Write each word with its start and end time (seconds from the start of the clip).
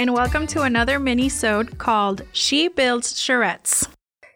And 0.00 0.14
welcome 0.14 0.46
to 0.46 0.62
another 0.62 0.98
mini-sode 0.98 1.76
called 1.76 2.22
She 2.32 2.68
Builds 2.68 3.12
Charrettes. 3.12 3.86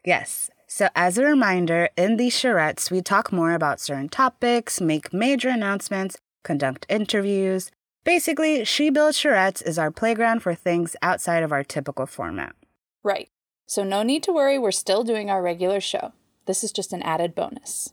Yes. 0.05 0.51
So, 0.67 0.89
as 0.95 1.17
a 1.17 1.25
reminder, 1.25 1.89
in 1.97 2.19
these 2.19 2.35
charrettes, 2.35 2.91
we 2.91 3.01
talk 3.01 3.33
more 3.33 3.55
about 3.55 3.81
certain 3.81 4.11
topics, 4.11 4.83
make 4.83 5.15
major 5.15 5.49
announcements, 5.49 6.19
conduct 6.43 6.85
interviews. 6.91 7.71
Basically, 8.05 8.63
She 8.67 8.91
Builds 8.91 9.17
Charrettes 9.17 9.67
is 9.67 9.79
our 9.79 9.91
playground 9.91 10.43
for 10.43 10.55
things 10.55 10.97
outside 11.01 11.43
of 11.43 11.51
our 11.51 11.65
typical 11.65 12.05
format. 12.05 12.55
Right. 13.03 13.31
So, 13.67 13.83
no 13.83 14.03
need 14.03 14.23
to 14.25 14.35
worry, 14.35 14.59
we're 14.59 14.71
still 14.71 15.03
doing 15.03 15.31
our 15.31 15.41
regular 15.41 15.81
show. 15.81 16.13
This 16.45 16.63
is 16.63 16.73
just 16.73 16.93
an 16.93 17.01
added 17.01 17.35
bonus. 17.35 17.91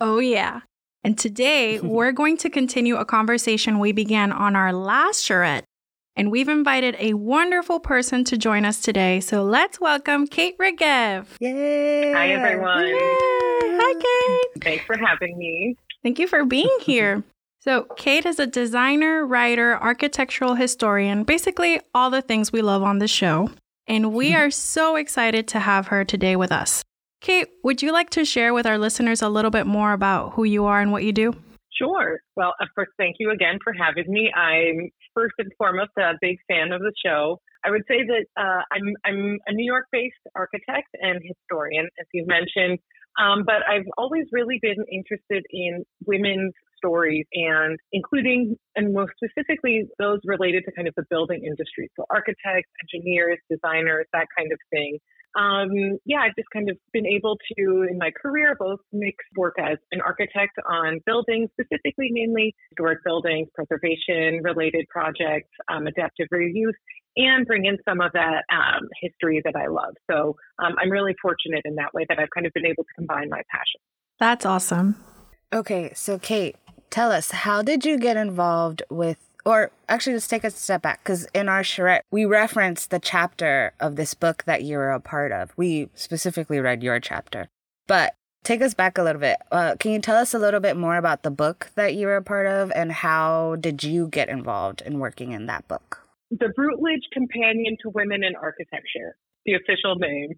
Oh, 0.00 0.18
yeah. 0.18 0.62
And 1.04 1.16
today, 1.16 1.78
we're 1.84 2.10
going 2.10 2.38
to 2.38 2.50
continue 2.50 2.96
a 2.96 3.04
conversation 3.04 3.78
we 3.78 3.92
began 3.92 4.32
on 4.32 4.56
our 4.56 4.72
last 4.72 5.22
charrette 5.24 5.62
and 6.16 6.30
we've 6.30 6.48
invited 6.48 6.96
a 6.98 7.14
wonderful 7.14 7.80
person 7.80 8.24
to 8.24 8.36
join 8.36 8.64
us 8.64 8.80
today. 8.80 9.20
So 9.20 9.42
let's 9.42 9.80
welcome 9.80 10.26
Kate 10.26 10.56
Reggev. 10.58 11.26
Yay! 11.40 12.12
Hi, 12.12 12.28
everyone. 12.30 12.86
Yay. 12.86 12.96
Hi, 12.98 13.94
Kate. 14.00 14.62
Thanks 14.62 14.84
for 14.84 14.96
having 14.96 15.36
me. 15.38 15.76
Thank 16.02 16.18
you 16.18 16.26
for 16.26 16.44
being 16.44 16.76
here. 16.80 17.22
So, 17.60 17.84
Kate 17.96 18.26
is 18.26 18.40
a 18.40 18.46
designer, 18.46 19.24
writer, 19.24 19.80
architectural 19.80 20.56
historian, 20.56 21.22
basically 21.22 21.80
all 21.94 22.10
the 22.10 22.20
things 22.20 22.50
we 22.50 22.60
love 22.60 22.82
on 22.82 22.98
the 22.98 23.06
show. 23.06 23.50
And 23.86 24.12
we 24.12 24.30
mm-hmm. 24.30 24.40
are 24.40 24.50
so 24.50 24.96
excited 24.96 25.46
to 25.48 25.60
have 25.60 25.86
her 25.86 26.04
today 26.04 26.34
with 26.34 26.50
us. 26.50 26.82
Kate, 27.20 27.48
would 27.62 27.80
you 27.80 27.92
like 27.92 28.10
to 28.10 28.24
share 28.24 28.52
with 28.52 28.66
our 28.66 28.78
listeners 28.78 29.22
a 29.22 29.28
little 29.28 29.52
bit 29.52 29.66
more 29.66 29.92
about 29.92 30.32
who 30.32 30.42
you 30.42 30.64
are 30.64 30.80
and 30.80 30.90
what 30.90 31.04
you 31.04 31.12
do? 31.12 31.34
Sure. 31.72 32.20
Well, 32.34 32.52
of 32.60 32.68
course, 32.74 32.88
thank 32.98 33.16
you 33.20 33.30
again 33.30 33.58
for 33.62 33.72
having 33.72 34.10
me. 34.12 34.32
I'm 34.32 34.90
first 35.14 35.34
and 35.38 35.50
foremost 35.58 35.90
a 35.98 36.12
big 36.20 36.38
fan 36.48 36.72
of 36.72 36.80
the 36.80 36.92
show. 37.04 37.38
I 37.64 37.70
would 37.70 37.82
say 37.88 38.04
that 38.06 38.26
uh, 38.36 38.62
I'm 38.72 38.94
I'm 39.04 39.38
a 39.46 39.52
New 39.52 39.64
York-based 39.64 40.24
architect 40.34 40.88
and 41.00 41.20
historian, 41.22 41.86
as 42.00 42.06
you've 42.12 42.28
mentioned, 42.28 42.78
um, 43.20 43.44
but 43.44 43.62
I've 43.68 43.86
always 43.98 44.26
really 44.32 44.58
been 44.60 44.84
interested 44.90 45.44
in 45.50 45.84
women's 46.06 46.52
stories 46.76 47.26
and 47.32 47.78
including 47.92 48.56
and 48.74 48.92
most 48.92 49.12
specifically 49.22 49.84
those 50.00 50.18
related 50.24 50.64
to 50.66 50.72
kind 50.72 50.88
of 50.88 50.94
the 50.96 51.04
building 51.08 51.44
industry, 51.44 51.88
so 51.96 52.04
architects, 52.10 52.70
engineers, 52.82 53.38
designers, 53.48 54.06
that 54.12 54.26
kind 54.36 54.50
of 54.52 54.58
thing 54.70 54.98
um, 55.36 55.98
yeah, 56.04 56.18
I've 56.20 56.34
just 56.36 56.48
kind 56.52 56.68
of 56.70 56.76
been 56.92 57.06
able 57.06 57.38
to, 57.56 57.86
in 57.90 57.98
my 57.98 58.10
career, 58.10 58.56
both 58.58 58.80
mix 58.92 59.16
work 59.36 59.54
as 59.58 59.78
an 59.90 60.00
architect 60.00 60.52
on 60.68 61.00
buildings, 61.06 61.48
specifically 61.58 62.10
mainly 62.10 62.54
historic 62.70 63.02
buildings, 63.04 63.48
preservation 63.54 64.42
related 64.42 64.86
projects, 64.88 65.50
um, 65.68 65.86
adaptive 65.86 66.28
reuse, 66.32 66.72
and 67.16 67.46
bring 67.46 67.64
in 67.64 67.78
some 67.86 68.00
of 68.00 68.12
that 68.12 68.44
um, 68.52 68.88
history 69.00 69.40
that 69.44 69.56
I 69.56 69.66
love. 69.68 69.94
So 70.10 70.36
um, 70.62 70.74
I'm 70.78 70.90
really 70.90 71.14
fortunate 71.20 71.62
in 71.64 71.74
that 71.76 71.94
way 71.94 72.04
that 72.08 72.18
I've 72.18 72.30
kind 72.34 72.46
of 72.46 72.52
been 72.52 72.66
able 72.66 72.84
to 72.84 72.94
combine 72.96 73.28
my 73.28 73.42
passion. 73.50 73.80
That's 74.18 74.46
awesome. 74.46 74.96
Okay, 75.52 75.92
so 75.94 76.18
Kate, 76.18 76.56
tell 76.90 77.12
us, 77.12 77.30
how 77.30 77.62
did 77.62 77.84
you 77.84 77.98
get 77.98 78.16
involved 78.16 78.82
with 78.90 79.18
or 79.44 79.70
actually 79.88 80.14
let's 80.14 80.28
take 80.28 80.44
a 80.44 80.50
step 80.50 80.82
back 80.82 81.02
because 81.02 81.26
in 81.34 81.48
our 81.48 81.64
charrette 81.64 82.04
we 82.10 82.24
reference 82.24 82.86
the 82.86 82.98
chapter 82.98 83.72
of 83.80 83.96
this 83.96 84.14
book 84.14 84.44
that 84.44 84.62
you 84.62 84.76
were 84.76 84.90
a 84.90 85.00
part 85.00 85.32
of. 85.32 85.52
We 85.56 85.88
specifically 85.94 86.60
read 86.60 86.82
your 86.82 87.00
chapter. 87.00 87.48
But 87.86 88.14
take 88.44 88.62
us 88.62 88.74
back 88.74 88.98
a 88.98 89.02
little 89.02 89.20
bit. 89.20 89.38
Uh, 89.50 89.76
can 89.78 89.92
you 89.92 90.00
tell 90.00 90.16
us 90.16 90.34
a 90.34 90.38
little 90.38 90.60
bit 90.60 90.76
more 90.76 90.96
about 90.96 91.22
the 91.22 91.30
book 91.30 91.70
that 91.74 91.94
you 91.94 92.06
were 92.06 92.16
a 92.16 92.22
part 92.22 92.46
of 92.46 92.72
and 92.74 92.92
how 92.92 93.56
did 93.60 93.82
you 93.82 94.08
get 94.08 94.28
involved 94.28 94.82
in 94.82 94.98
working 94.98 95.32
in 95.32 95.46
that 95.46 95.66
book? 95.68 96.06
The 96.30 96.52
Routledge 96.56 97.02
Companion 97.12 97.76
to 97.82 97.90
Women 97.90 98.24
in 98.24 98.34
Architecture, 98.36 99.16
the 99.44 99.54
official 99.54 99.96
name. 99.96 100.30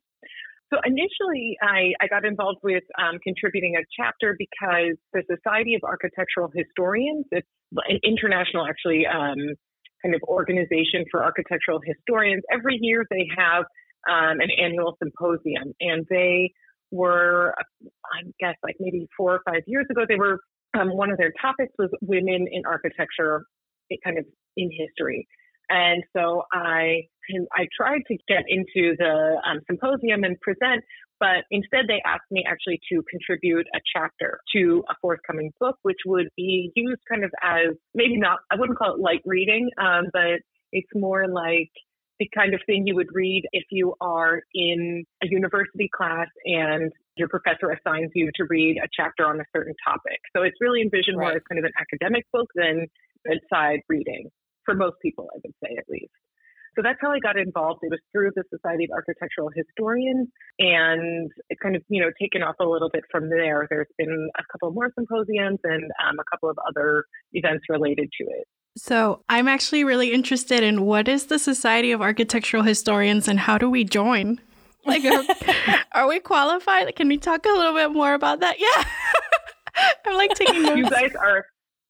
So 0.74 0.80
initially, 0.84 1.56
I, 1.62 1.92
I 2.02 2.08
got 2.08 2.24
involved 2.24 2.58
with 2.64 2.82
um, 2.98 3.18
contributing 3.22 3.76
a 3.76 3.84
chapter 3.96 4.34
because 4.36 4.98
the 5.12 5.22
Society 5.30 5.74
of 5.74 5.82
Architectural 5.84 6.50
Historians, 6.52 7.26
it's 7.30 7.46
an 7.88 8.00
international, 8.02 8.66
actually, 8.66 9.06
um, 9.06 9.38
kind 10.02 10.14
of 10.14 10.22
organization 10.26 11.04
for 11.12 11.22
architectural 11.22 11.80
historians. 11.84 12.42
Every 12.52 12.78
year 12.80 13.04
they 13.08 13.28
have 13.36 13.64
um, 14.10 14.40
an 14.40 14.50
annual 14.60 14.96
symposium, 15.00 15.74
and 15.80 16.04
they 16.10 16.50
were, 16.90 17.54
I 18.04 18.22
guess, 18.40 18.56
like 18.64 18.74
maybe 18.80 19.06
four 19.16 19.34
or 19.34 19.40
five 19.46 19.62
years 19.66 19.86
ago, 19.90 20.02
they 20.08 20.16
were 20.16 20.40
um, 20.78 20.96
one 20.96 21.10
of 21.10 21.18
their 21.18 21.32
topics 21.40 21.72
was 21.78 21.90
women 22.00 22.46
in 22.50 22.62
architecture, 22.66 23.44
kind 24.04 24.18
of 24.18 24.24
in 24.56 24.70
history. 24.72 25.28
And 25.68 26.02
so 26.16 26.44
I 26.52 27.08
I 27.56 27.66
tried 27.74 28.02
to 28.08 28.16
get 28.28 28.44
into 28.48 28.96
the 28.98 29.40
um, 29.48 29.60
symposium 29.66 30.24
and 30.24 30.38
present, 30.40 30.84
but 31.18 31.44
instead 31.50 31.86
they 31.88 32.02
asked 32.04 32.30
me 32.30 32.44
actually 32.46 32.80
to 32.92 33.02
contribute 33.10 33.66
a 33.74 33.78
chapter 33.96 34.40
to 34.54 34.84
a 34.90 34.94
forthcoming 35.00 35.52
book, 35.58 35.76
which 35.82 35.98
would 36.06 36.28
be 36.36 36.70
used 36.74 37.00
kind 37.10 37.24
of 37.24 37.30
as 37.42 37.74
maybe 37.94 38.18
not 38.18 38.40
I 38.50 38.56
wouldn't 38.56 38.78
call 38.78 38.94
it 38.94 39.00
light 39.00 39.22
reading, 39.24 39.70
um, 39.78 40.06
but 40.12 40.40
it's 40.72 40.90
more 40.94 41.26
like 41.28 41.70
the 42.20 42.28
kind 42.36 42.54
of 42.54 42.60
thing 42.66 42.86
you 42.86 42.94
would 42.94 43.08
read 43.12 43.44
if 43.52 43.64
you 43.70 43.94
are 44.00 44.42
in 44.52 45.04
a 45.22 45.26
university 45.26 45.88
class 45.96 46.28
and 46.44 46.92
your 47.16 47.28
professor 47.28 47.70
assigns 47.70 48.10
you 48.14 48.30
to 48.34 48.44
read 48.48 48.76
a 48.76 48.88
chapter 48.94 49.26
on 49.26 49.40
a 49.40 49.44
certain 49.54 49.74
topic. 49.86 50.20
So 50.36 50.42
it's 50.42 50.56
really 50.60 50.82
envisioned 50.82 51.18
right. 51.18 51.26
more 51.26 51.36
as 51.36 51.42
kind 51.48 51.58
of 51.58 51.64
an 51.64 51.72
academic 51.80 52.24
book 52.32 52.48
than 52.54 52.86
bedside 53.24 53.80
reading 53.88 54.30
for 54.64 54.74
most 54.74 54.96
people, 55.02 55.28
I 55.34 55.38
would 55.44 55.54
say 55.62 55.76
at 55.76 55.84
least. 55.88 56.12
So 56.76 56.82
that's 56.82 56.98
how 57.00 57.12
I 57.12 57.20
got 57.20 57.38
involved. 57.38 57.80
It 57.82 57.90
was 57.90 58.00
through 58.12 58.32
the 58.34 58.42
Society 58.50 58.84
of 58.84 58.90
Architectural 58.90 59.50
Historians, 59.54 60.28
and 60.58 61.30
it 61.48 61.58
kind 61.62 61.76
of, 61.76 61.82
you 61.88 62.02
know, 62.02 62.10
taken 62.20 62.42
off 62.42 62.56
a 62.60 62.64
little 62.64 62.90
bit 62.92 63.04
from 63.12 63.30
there. 63.30 63.66
There's 63.70 63.86
been 63.96 64.28
a 64.36 64.42
couple 64.50 64.72
more 64.72 64.90
symposiums 64.98 65.60
and 65.62 65.84
um, 66.02 66.16
a 66.18 66.24
couple 66.30 66.50
of 66.50 66.58
other 66.66 67.04
events 67.32 67.66
related 67.68 68.08
to 68.20 68.24
it. 68.24 68.46
So 68.76 69.22
I'm 69.28 69.46
actually 69.46 69.84
really 69.84 70.12
interested 70.12 70.64
in 70.64 70.82
what 70.82 71.06
is 71.06 71.26
the 71.26 71.38
Society 71.38 71.92
of 71.92 72.02
Architectural 72.02 72.64
Historians 72.64 73.28
and 73.28 73.38
how 73.38 73.58
do 73.58 73.70
we 73.70 73.84
join? 73.84 74.40
Like, 74.86 75.02
are, 75.06 75.24
are 75.92 76.06
we 76.06 76.20
qualified? 76.20 76.94
Can 76.94 77.08
we 77.08 77.16
talk 77.16 77.46
a 77.46 77.48
little 77.48 77.72
bit 77.72 77.90
more 77.90 78.12
about 78.12 78.40
that? 78.40 78.56
Yeah. 78.60 78.84
I'm 80.06 80.14
like 80.18 80.34
taking 80.34 80.60
notes. 80.60 80.76
You 80.76 80.90
guys 80.90 81.14
are 81.18 81.46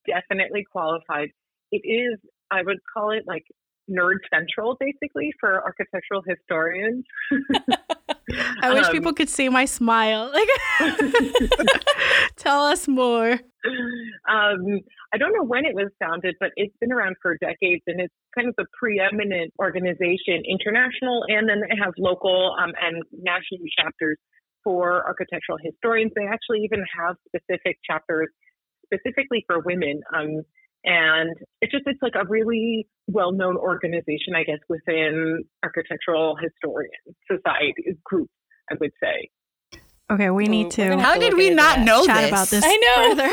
definitely 0.06 0.64
qualified. 0.70 1.30
It 1.72 1.82
is, 1.84 2.20
I 2.50 2.62
would 2.62 2.78
call 2.92 3.10
it 3.10 3.24
like 3.26 3.44
nerd 3.90 4.16
central 4.32 4.76
basically 4.80 5.32
for 5.40 5.62
architectural 5.62 6.22
historians. 6.26 7.04
I 8.62 8.72
wish 8.72 8.86
Um, 8.86 8.92
people 8.92 9.12
could 9.12 9.28
see 9.28 9.48
my 9.48 9.64
smile. 9.66 10.32
Like, 10.32 10.48
tell 12.36 12.64
us 12.64 12.88
more. 12.88 13.32
um, 14.28 14.80
I 15.12 15.18
don't 15.18 15.32
know 15.32 15.44
when 15.44 15.64
it 15.64 15.74
was 15.74 15.90
founded, 16.02 16.34
but 16.40 16.50
it's 16.56 16.74
been 16.80 16.92
around 16.92 17.16
for 17.20 17.36
decades 17.38 17.82
and 17.86 18.00
it's 18.00 18.14
kind 18.34 18.48
of 18.48 18.54
the 18.56 18.66
preeminent 18.78 19.52
organization, 19.60 20.42
international, 20.48 21.24
and 21.28 21.48
then 21.48 21.62
it 21.68 21.76
has 21.76 21.92
local 21.98 22.56
um, 22.60 22.72
and 22.80 23.02
national 23.12 23.60
chapters 23.78 24.18
for 24.64 25.06
architectural 25.06 25.58
historians. 25.62 26.12
They 26.16 26.26
actually 26.26 26.60
even 26.64 26.82
have 26.98 27.16
specific 27.28 27.76
chapters 27.84 28.28
specifically 28.86 29.44
for 29.46 29.60
women. 29.60 30.00
Um, 30.14 30.42
and 30.84 31.34
it's 31.60 31.72
just, 31.72 31.84
it's 31.86 32.02
like 32.02 32.14
a 32.14 32.26
really 32.28 32.86
well 33.06 33.32
known 33.32 33.56
organization, 33.56 34.34
I 34.36 34.44
guess, 34.44 34.58
within 34.68 35.44
architectural 35.62 36.36
historian 36.36 36.90
society 37.30 37.96
group, 38.04 38.28
I 38.70 38.74
would 38.80 38.92
say. 39.02 39.30
Okay, 40.10 40.28
we 40.30 40.44
need 40.46 40.64
we're 40.64 40.70
to 40.70 40.82
gonna 40.88 41.02
have 41.02 41.14
How 41.14 41.18
did 41.18 41.34
we 41.34 41.50
not 41.50 41.76
that. 41.76 41.84
know 41.84 42.04
chat 42.04 42.20
this? 42.22 42.30
about 42.30 42.48
this 42.48 42.64
I 42.66 42.76
know. 42.76 43.08
further. 43.08 43.30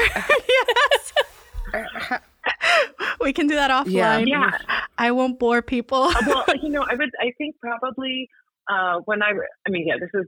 yes. 2.14 2.22
we 3.22 3.34
can 3.34 3.48
do 3.48 3.56
that 3.56 3.72
offline. 3.72 4.28
Yeah. 4.28 4.58
I 4.98 5.12
won't 5.12 5.38
bore 5.38 5.62
people. 5.62 6.04
Uh, 6.04 6.14
well, 6.28 6.46
you 6.62 6.70
know, 6.70 6.84
I 6.90 6.96
would, 6.96 7.12
I 7.20 7.32
think 7.38 7.56
probably 7.60 8.30
uh, 8.70 9.00
when 9.06 9.22
I, 9.22 9.32
I 9.68 9.70
mean, 9.70 9.88
yeah, 9.88 9.96
this 10.00 10.10
is 10.14 10.28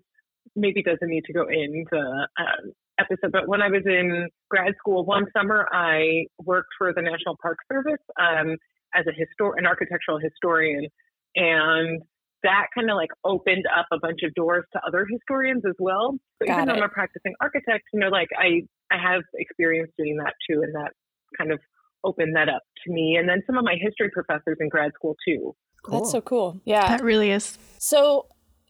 maybe 0.56 0.84
doesn't 0.84 1.08
need 1.08 1.24
to 1.26 1.34
go 1.34 1.48
into 1.48 1.98
um, 1.98 2.74
episode, 3.04 3.32
but 3.32 3.48
when 3.48 3.62
I 3.62 3.68
was 3.68 3.84
in 3.86 4.30
grad 4.50 4.74
school 4.78 5.06
one 5.06 5.26
summer, 5.36 5.68
I 5.72 6.26
worked 6.44 6.70
for 6.78 6.94
the 6.94 7.02
National 7.02 7.38
Park 7.42 7.58
Service 7.72 8.02
um, 8.20 8.58
as 8.96 9.06
a 9.08 9.12
histor- 9.12 9.58
an 9.58 9.66
architectural 9.66 10.20
historian, 10.20 10.88
and 11.36 12.02
that 12.44 12.68
kind 12.76 12.90
of 12.90 12.96
like 12.96 13.10
opened 13.24 13.66
up 13.76 13.86
a 13.92 14.00
bunch 14.00 14.20
of 14.24 14.34
doors 14.34 14.66
to 14.74 14.80
other 14.86 15.06
historians 15.10 15.64
as 15.68 15.76
well. 15.80 16.18
So 16.40 16.48
Got 16.48 16.54
even 16.54 16.68
though 16.68 16.74
it. 16.74 16.78
I'm 16.78 16.84
a 16.84 16.90
practicing 16.90 17.34
architect, 17.42 17.86
you 17.94 18.00
know, 18.00 18.10
like 18.10 18.30
I, 18.38 18.64
I 18.94 18.98
have 19.02 19.22
experience 19.36 19.92
doing 19.98 20.18
that 20.18 20.34
too, 20.50 20.62
and 20.62 20.76
that 20.76 20.92
kind 21.38 21.52
of 21.52 21.60
opened 22.04 22.36
that 22.36 22.50
up 22.50 22.62
to 22.86 22.92
me. 22.92 23.16
And 23.18 23.28
then 23.28 23.42
some 23.48 23.58
of 23.58 23.64
my 23.64 23.76
history 23.82 24.10
professors 24.12 24.58
in 24.60 24.70
grad 24.70 24.92
school 24.94 25.16
too. 25.26 25.56
That's 25.90 26.12
so 26.12 26.22
cool. 26.22 26.62
Yeah. 26.66 26.88
that 26.88 27.04
really 27.04 27.32
is. 27.32 27.58
So, 27.78 28.28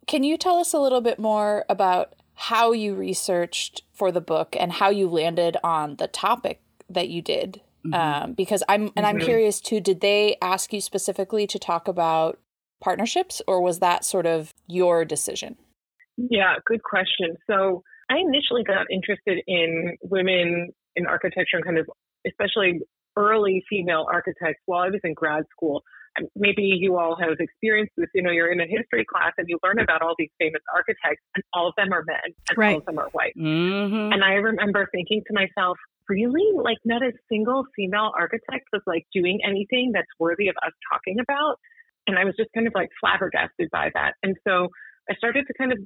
can 0.07 0.23
you 0.23 0.37
tell 0.37 0.57
us 0.57 0.73
a 0.73 0.79
little 0.79 1.01
bit 1.01 1.19
more 1.19 1.63
about 1.69 2.15
how 2.35 2.71
you 2.71 2.95
researched 2.95 3.83
for 3.93 4.11
the 4.11 4.21
book 4.21 4.55
and 4.59 4.71
how 4.71 4.89
you 4.89 5.07
landed 5.07 5.57
on 5.63 5.97
the 5.97 6.07
topic 6.07 6.61
that 6.89 7.09
you 7.09 7.21
did? 7.21 7.61
Um, 7.91 8.31
because 8.33 8.63
I'm 8.69 8.91
and 8.95 9.05
I'm 9.05 9.19
curious 9.19 9.59
too. 9.59 9.81
Did 9.81 9.99
they 9.99 10.37
ask 10.41 10.71
you 10.71 10.79
specifically 10.79 11.45
to 11.47 11.59
talk 11.59 11.89
about 11.89 12.39
partnerships, 12.81 13.41
or 13.45 13.61
was 13.61 13.79
that 13.79 14.05
sort 14.05 14.25
of 14.25 14.53
your 14.67 15.03
decision? 15.03 15.57
Yeah, 16.15 16.55
good 16.65 16.81
question. 16.83 17.35
So 17.45 17.83
I 18.09 18.17
initially 18.17 18.63
got 18.63 18.85
interested 18.89 19.41
in 19.47 19.97
women 20.01 20.69
in 20.95 21.07
architecture 21.07 21.57
and 21.57 21.65
kind 21.65 21.77
of 21.77 21.89
especially 22.25 22.79
early 23.17 23.63
female 23.69 24.05
architects 24.11 24.61
while 24.65 24.83
I 24.83 24.89
was 24.89 25.01
in 25.03 25.13
grad 25.13 25.43
school. 25.51 25.83
And 26.17 26.27
Maybe 26.35 26.63
you 26.63 26.97
all 26.97 27.17
have 27.19 27.37
experienced 27.39 27.93
this. 27.97 28.07
You 28.13 28.21
know, 28.21 28.31
you're 28.31 28.51
in 28.51 28.59
a 28.59 28.67
history 28.67 29.05
class 29.05 29.33
and 29.37 29.47
you 29.49 29.57
learn 29.63 29.79
about 29.79 30.01
all 30.01 30.15
these 30.17 30.29
famous 30.39 30.61
architects, 30.73 31.23
and 31.35 31.43
all 31.53 31.67
of 31.67 31.73
them 31.77 31.91
are 31.91 32.03
men, 32.05 32.33
and 32.49 32.57
Right. 32.57 32.73
all 32.73 32.79
of 32.79 32.85
them 32.85 32.99
are 32.99 33.09
white. 33.13 33.33
Mm-hmm. 33.37 34.13
And 34.13 34.23
I 34.23 34.33
remember 34.33 34.87
thinking 34.91 35.23
to 35.27 35.33
myself, 35.33 35.77
really? 36.09 36.45
Like, 36.55 36.77
not 36.85 37.01
a 37.01 37.11
single 37.29 37.65
female 37.75 38.11
architect 38.17 38.65
was 38.71 38.81
like 38.85 39.05
doing 39.13 39.39
anything 39.47 39.91
that's 39.93 40.11
worthy 40.19 40.49
of 40.49 40.55
us 40.65 40.73
talking 40.91 41.17
about. 41.19 41.57
And 42.07 42.19
I 42.19 42.25
was 42.25 42.35
just 42.37 42.49
kind 42.53 42.67
of 42.67 42.73
like 42.75 42.89
flabbergasted 42.99 43.69
by 43.71 43.89
that. 43.93 44.13
And 44.21 44.35
so 44.47 44.67
I 45.09 45.15
started 45.15 45.45
to 45.47 45.53
kind 45.57 45.71
of 45.71 45.79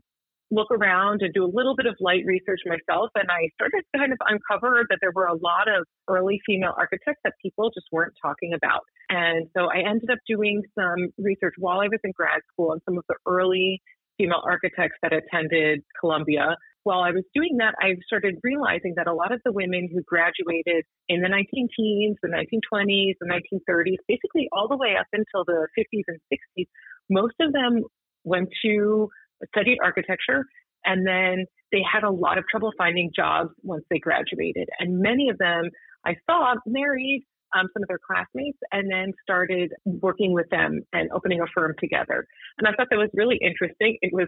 look 0.49 0.71
around 0.71 1.21
and 1.21 1.33
do 1.33 1.44
a 1.44 1.51
little 1.51 1.75
bit 1.75 1.85
of 1.85 1.95
light 1.99 2.23
research 2.25 2.61
myself. 2.65 3.09
And 3.15 3.29
I 3.29 3.49
started 3.55 3.83
to 3.94 3.99
kind 3.99 4.13
of 4.13 4.19
uncover 4.25 4.85
that 4.89 4.99
there 5.01 5.11
were 5.13 5.25
a 5.25 5.35
lot 5.35 5.67
of 5.67 5.85
early 6.07 6.39
female 6.45 6.73
architects 6.77 7.21
that 7.23 7.33
people 7.41 7.69
just 7.73 7.88
weren't 7.91 8.13
talking 8.21 8.53
about. 8.53 8.81
And 9.09 9.47
so 9.55 9.65
I 9.65 9.88
ended 9.88 10.09
up 10.09 10.19
doing 10.27 10.63
some 10.77 11.09
research 11.17 11.55
while 11.57 11.79
I 11.79 11.88
was 11.88 11.99
in 12.03 12.11
grad 12.15 12.41
school 12.51 12.71
on 12.71 12.79
some 12.85 12.97
of 12.97 13.03
the 13.09 13.15
early 13.25 13.81
female 14.17 14.41
architects 14.45 14.97
that 15.03 15.13
attended 15.13 15.81
Columbia 15.99 16.57
while 16.88 17.03
I 17.03 17.11
was 17.11 17.25
doing 17.35 17.57
that, 17.59 17.75
I 17.83 17.99
started 18.07 18.39
realizing 18.44 18.94
that 18.95 19.07
a 19.07 19.13
lot 19.13 19.33
of 19.33 19.41
the 19.44 19.51
women 19.51 19.89
who 19.91 20.01
graduated 20.07 20.85
in 21.09 21.19
the 21.19 21.27
19 21.27 21.67
teens, 21.75 22.15
the 22.23 22.31
1920s, 22.31 23.19
the 23.19 23.27
1930s, 23.27 23.99
basically 24.07 24.47
all 24.53 24.69
the 24.69 24.77
way 24.77 24.95
up 24.97 25.07
until 25.11 25.44
the 25.44 25.67
50s 25.77 26.07
and 26.07 26.17
60s, 26.31 26.65
most 27.09 27.35
of 27.41 27.51
them 27.51 27.83
went 28.23 28.47
to 28.63 29.09
study 29.55 29.77
architecture 29.83 30.45
and 30.85 31.05
then 31.05 31.45
they 31.71 31.81
had 31.83 32.03
a 32.03 32.09
lot 32.09 32.37
of 32.37 32.45
trouble 32.49 32.71
finding 32.77 33.11
jobs 33.15 33.49
once 33.63 33.83
they 33.89 33.99
graduated. 33.99 34.69
And 34.79 34.99
many 34.99 35.29
of 35.29 35.37
them 35.37 35.69
I 36.05 36.15
saw 36.29 36.55
married 36.65 37.23
um, 37.55 37.67
some 37.73 37.83
of 37.83 37.87
their 37.87 37.99
classmates 38.05 38.57
and 38.71 38.91
then 38.91 39.13
started 39.23 39.71
working 39.85 40.33
with 40.33 40.49
them 40.49 40.81
and 40.93 41.09
opening 41.11 41.41
a 41.41 41.45
firm 41.53 41.73
together. 41.79 42.25
And 42.57 42.67
I 42.67 42.71
thought 42.71 42.87
that 42.89 42.97
was 42.97 43.09
really 43.13 43.37
interesting. 43.41 43.97
It 44.01 44.13
was 44.13 44.27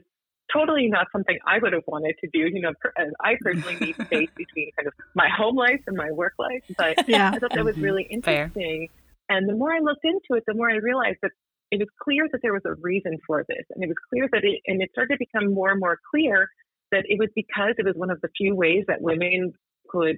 totally 0.51 0.87
not 0.87 1.07
something 1.11 1.37
I 1.47 1.59
would 1.61 1.73
have 1.73 1.83
wanted 1.87 2.15
to 2.23 2.29
do. 2.33 2.49
You 2.51 2.61
know, 2.61 2.73
per- 2.81 2.93
I 3.23 3.35
personally 3.43 3.77
need 3.79 3.95
space 4.05 4.29
between 4.35 4.71
kind 4.77 4.87
of 4.87 4.93
my 5.15 5.27
home 5.35 5.55
life 5.55 5.79
and 5.87 5.95
my 5.95 6.11
work 6.11 6.33
life, 6.39 6.63
but 6.77 6.97
Yeah. 7.07 7.31
I 7.33 7.39
thought 7.39 7.51
that 7.53 7.63
was 7.63 7.75
Mhm. 7.75 7.83
really 7.83 8.07
Fair. 8.23 8.43
interesting. 8.45 8.87
And 9.29 9.47
the 9.47 9.53
more 9.53 9.71
I 9.73 9.79
looked 9.79 10.03
into 10.03 10.33
it, 10.39 10.43
the 10.47 10.55
more 10.55 10.71
I 10.71 10.77
realized 10.77 11.19
that 11.21 11.31
it 11.71 11.79
was 11.79 11.87
clear 12.01 12.27
that 12.31 12.39
there 12.41 12.53
was 12.53 12.63
a 12.65 12.75
reason 12.81 13.17
for 13.25 13.45
this, 13.47 13.65
and 13.73 13.83
it 13.83 13.87
was 13.87 13.97
clear 14.09 14.27
that 14.31 14.43
it, 14.43 14.61
and 14.67 14.81
it 14.81 14.89
started 14.91 15.17
to 15.17 15.19
become 15.19 15.53
more 15.53 15.71
and 15.71 15.79
more 15.79 15.99
clear 16.09 16.47
that 16.91 17.05
it 17.07 17.19
was 17.19 17.29
because 17.35 17.75
it 17.77 17.85
was 17.85 17.95
one 17.95 18.09
of 18.09 18.19
the 18.21 18.29
few 18.37 18.55
ways 18.55 18.83
that 18.87 19.01
women 19.01 19.53
could 19.89 20.17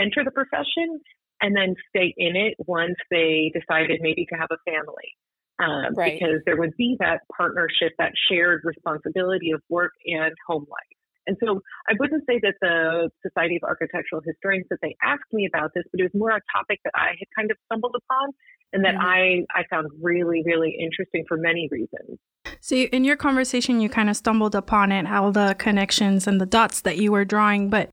enter 0.00 0.24
the 0.24 0.30
profession 0.30 1.00
and 1.40 1.56
then 1.56 1.74
stay 1.88 2.12
in 2.16 2.36
it 2.36 2.54
once 2.58 2.96
they 3.10 3.50
decided 3.54 4.00
maybe 4.02 4.26
to 4.26 4.36
have 4.36 4.48
a 4.50 4.70
family. 4.70 5.16
Um, 5.58 5.94
Right. 5.94 6.18
Because 6.18 6.40
there 6.46 6.56
would 6.56 6.76
be 6.76 6.96
that 7.00 7.20
partnership, 7.36 7.92
that 7.98 8.12
shared 8.30 8.62
responsibility 8.64 9.52
of 9.52 9.62
work 9.68 9.92
and 10.06 10.34
home 10.46 10.66
life. 10.70 10.99
And 11.30 11.38
so 11.38 11.62
I 11.88 11.94
wouldn't 11.96 12.24
say 12.28 12.40
that 12.42 12.54
the 12.60 13.08
Society 13.22 13.54
of 13.54 13.62
Architectural 13.62 14.20
Historians 14.26 14.66
that 14.70 14.80
they 14.82 14.96
asked 15.00 15.32
me 15.32 15.46
about 15.46 15.70
this, 15.76 15.84
but 15.92 16.00
it 16.00 16.02
was 16.02 16.18
more 16.18 16.30
a 16.30 16.40
topic 16.52 16.80
that 16.82 16.90
I 16.96 17.10
had 17.16 17.28
kind 17.38 17.52
of 17.52 17.56
stumbled 17.66 17.94
upon 17.94 18.30
and 18.72 18.84
that 18.84 18.96
Mhm. 18.96 19.00
I, 19.00 19.46
I 19.54 19.62
found 19.70 19.90
really, 20.02 20.42
really 20.44 20.76
interesting 20.76 21.24
for 21.28 21.36
many 21.36 21.68
reasons. 21.70 22.18
So, 22.58 22.74
you, 22.74 22.88
in 22.90 23.04
your 23.04 23.14
conversation, 23.14 23.80
you 23.80 23.88
kind 23.88 24.10
of 24.10 24.16
stumbled 24.16 24.56
upon 24.56 24.90
it, 24.90 25.06
how 25.06 25.30
the 25.30 25.54
connections 25.56 26.26
and 26.26 26.40
the 26.40 26.46
dots 26.46 26.80
that 26.80 26.96
you 26.98 27.12
were 27.12 27.24
drawing. 27.24 27.70
But 27.70 27.90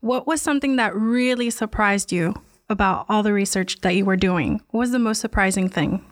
what 0.00 0.26
was 0.26 0.40
something 0.40 0.76
that 0.76 0.94
really 0.96 1.50
surprised 1.50 2.10
you 2.10 2.34
about 2.70 3.04
all 3.10 3.22
the 3.22 3.34
research 3.34 3.82
that 3.82 3.96
you 3.96 4.06
were 4.06 4.16
doing? 4.16 4.62
What 4.70 4.80
was 4.80 4.92
the 4.92 4.98
most 4.98 5.20
surprising 5.20 5.68
thing? 5.68 6.02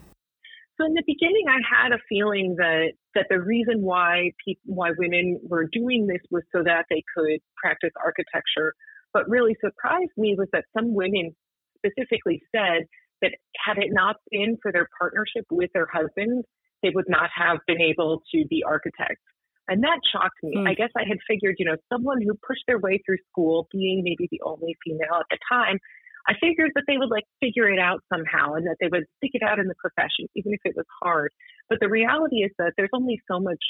So 0.78 0.84
in 0.84 0.92
the 0.92 1.02
beginning, 1.06 1.46
I 1.48 1.58
had 1.64 1.92
a 1.92 1.98
feeling 2.08 2.56
that 2.58 2.92
that 3.14 3.26
the 3.30 3.40
reason 3.40 3.82
why 3.82 4.32
why 4.64 4.90
women 4.98 5.40
were 5.42 5.66
doing 5.72 6.06
this 6.06 6.20
was 6.30 6.42
so 6.54 6.62
that 6.62 6.84
they 6.90 7.02
could 7.16 7.40
practice 7.56 7.92
architecture. 8.02 8.74
But 9.12 9.28
really 9.28 9.56
surprised 9.60 10.12
me 10.16 10.34
was 10.36 10.48
that 10.52 10.64
some 10.76 10.94
women 10.94 11.34
specifically 11.78 12.42
said 12.54 12.84
that 13.22 13.32
had 13.56 13.78
it 13.78 13.88
not 13.90 14.16
been 14.30 14.58
for 14.60 14.72
their 14.72 14.88
partnership 14.98 15.46
with 15.50 15.70
their 15.72 15.88
husbands, 15.90 16.46
they 16.82 16.90
would 16.94 17.08
not 17.08 17.30
have 17.34 17.58
been 17.66 17.80
able 17.80 18.22
to 18.34 18.44
be 18.50 18.62
architects. 18.66 19.24
And 19.68 19.82
that 19.82 19.98
shocked 20.12 20.38
me. 20.42 20.54
Hmm. 20.60 20.66
I 20.66 20.74
guess 20.74 20.90
I 20.96 21.08
had 21.08 21.18
figured, 21.26 21.56
you 21.58 21.66
know, 21.66 21.76
someone 21.90 22.20
who 22.22 22.34
pushed 22.46 22.62
their 22.68 22.78
way 22.78 23.00
through 23.04 23.18
school, 23.30 23.66
being 23.72 24.02
maybe 24.04 24.28
the 24.30 24.42
only 24.44 24.76
female 24.84 25.18
at 25.18 25.26
the 25.30 25.38
time, 25.50 25.78
I 26.28 26.34
figured 26.40 26.72
that 26.74 26.84
they 26.86 26.96
would 26.98 27.10
like 27.10 27.24
figure 27.40 27.68
it 27.68 27.78
out 27.78 28.02
somehow 28.12 28.54
and 28.54 28.66
that 28.66 28.76
they 28.80 28.88
would 28.88 29.04
stick 29.18 29.32
it 29.34 29.42
out 29.42 29.58
in 29.58 29.66
the 29.68 29.74
profession, 29.78 30.26
even 30.34 30.52
if 30.52 30.60
it 30.64 30.74
was 30.76 30.86
hard. 31.02 31.32
But 31.68 31.78
the 31.80 31.88
reality 31.88 32.36
is 32.36 32.50
that 32.58 32.72
there's 32.76 32.90
only 32.92 33.20
so 33.30 33.38
much, 33.38 33.62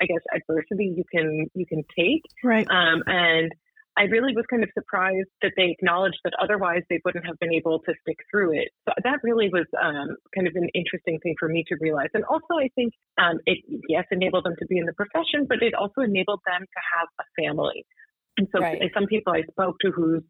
I 0.00 0.06
guess, 0.06 0.22
adversity 0.34 0.94
you 0.96 1.04
can 1.12 1.46
you 1.54 1.66
can 1.66 1.82
take. 1.96 2.22
Right. 2.42 2.66
Um, 2.68 3.02
and 3.06 3.52
I 3.98 4.04
really 4.04 4.34
was 4.34 4.44
kind 4.48 4.62
of 4.62 4.70
surprised 4.72 5.28
that 5.42 5.52
they 5.56 5.76
acknowledged 5.76 6.18
that 6.24 6.32
otherwise 6.40 6.82
they 6.88 7.00
wouldn't 7.04 7.26
have 7.26 7.38
been 7.38 7.52
able 7.52 7.80
to 7.80 7.92
stick 8.02 8.16
through 8.30 8.58
it. 8.58 8.68
So 8.88 8.94
that 9.02 9.18
really 9.22 9.50
was 9.52 9.66
um, 9.82 10.16
kind 10.34 10.46
of 10.46 10.54
an 10.54 10.68
interesting 10.74 11.18
thing 11.22 11.34
for 11.38 11.48
me 11.48 11.64
to 11.68 11.76
realize. 11.80 12.08
And 12.14 12.24
also, 12.24 12.54
I 12.58 12.70
think 12.74 12.94
um, 13.18 13.38
it 13.46 13.58
yes 13.88 14.04
enabled 14.10 14.44
them 14.44 14.54
to 14.58 14.66
be 14.66 14.78
in 14.78 14.86
the 14.86 14.94
profession, 14.94 15.46
but 15.48 15.62
it 15.62 15.74
also 15.74 16.00
enabled 16.02 16.40
them 16.46 16.62
to 16.62 16.80
have 16.96 17.08
a 17.20 17.26
family. 17.38 17.84
And 18.38 18.48
so, 18.54 18.60
Right. 18.62 18.80
some 18.94 19.06
people 19.06 19.32
I 19.32 19.42
spoke 19.50 19.76
to 19.80 19.90
whose 19.90 20.22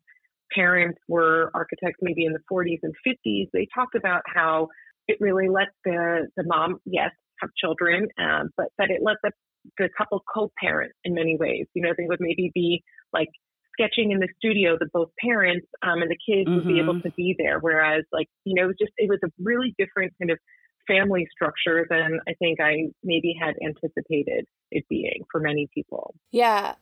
parents 0.54 0.98
were 1.08 1.50
architects, 1.54 1.98
maybe 2.02 2.24
in 2.24 2.32
the 2.32 2.40
40s 2.50 2.78
and 2.82 2.94
50s, 3.06 3.48
they 3.52 3.66
talked 3.74 3.94
about 3.94 4.22
how 4.26 4.68
it 5.08 5.16
really 5.20 5.48
let 5.48 5.68
the 5.84 6.28
the 6.36 6.44
mom, 6.46 6.78
yes, 6.84 7.10
have 7.40 7.50
children, 7.56 8.08
um, 8.18 8.50
but 8.56 8.66
that 8.78 8.90
it 8.90 9.00
let 9.02 9.16
the 9.22 9.30
the 9.78 9.88
couple 9.96 10.22
co-parent 10.32 10.92
in 11.04 11.14
many 11.14 11.36
ways. 11.38 11.66
You 11.74 11.82
know, 11.82 11.90
they 11.96 12.06
would 12.06 12.20
maybe 12.20 12.50
be 12.54 12.82
like 13.12 13.28
sketching 13.72 14.10
in 14.10 14.18
the 14.18 14.28
studio, 14.38 14.76
the 14.78 14.88
both 14.92 15.10
parents 15.22 15.66
um, 15.82 16.02
and 16.02 16.10
the 16.10 16.16
kids 16.16 16.48
mm-hmm. 16.48 16.56
would 16.56 16.66
be 16.66 16.80
able 16.80 16.94
mm-hmm. 16.94 17.08
to 17.08 17.14
be 17.16 17.34
there. 17.38 17.58
Whereas, 17.60 18.04
like, 18.12 18.28
you 18.44 18.54
know, 18.54 18.64
it 18.64 18.68
was 18.68 18.76
just 18.80 18.92
it 18.96 19.08
was 19.08 19.18
a 19.24 19.28
really 19.38 19.74
different 19.78 20.12
kind 20.20 20.30
of 20.30 20.38
family 20.86 21.26
structure 21.30 21.86
than 21.88 22.18
I 22.28 22.34
think 22.38 22.60
I 22.60 22.88
maybe 23.04 23.34
had 23.40 23.54
anticipated 23.64 24.46
it 24.70 24.84
being 24.88 25.22
for 25.30 25.40
many 25.40 25.68
people. 25.74 26.14
Yeah. 26.32 26.74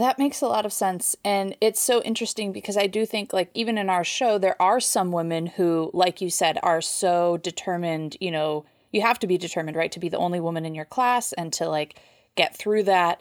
That 0.00 0.18
makes 0.18 0.40
a 0.40 0.46
lot 0.46 0.64
of 0.64 0.72
sense. 0.72 1.14
And 1.24 1.54
it's 1.60 1.80
so 1.80 2.00
interesting 2.02 2.52
because 2.52 2.76
I 2.76 2.86
do 2.86 3.04
think, 3.04 3.32
like, 3.32 3.50
even 3.54 3.76
in 3.76 3.90
our 3.90 4.02
show, 4.02 4.38
there 4.38 4.60
are 4.60 4.80
some 4.80 5.12
women 5.12 5.46
who, 5.46 5.90
like 5.92 6.20
you 6.20 6.30
said, 6.30 6.58
are 6.62 6.80
so 6.80 7.36
determined, 7.36 8.16
you 8.18 8.30
know, 8.30 8.64
you 8.92 9.02
have 9.02 9.18
to 9.18 9.26
be 9.26 9.36
determined, 9.36 9.76
right, 9.76 9.92
to 9.92 10.00
be 10.00 10.08
the 10.08 10.16
only 10.16 10.40
woman 10.40 10.64
in 10.64 10.74
your 10.74 10.86
class 10.86 11.32
and 11.34 11.52
to, 11.52 11.68
like, 11.68 12.00
get 12.34 12.56
through 12.56 12.84
that 12.84 13.20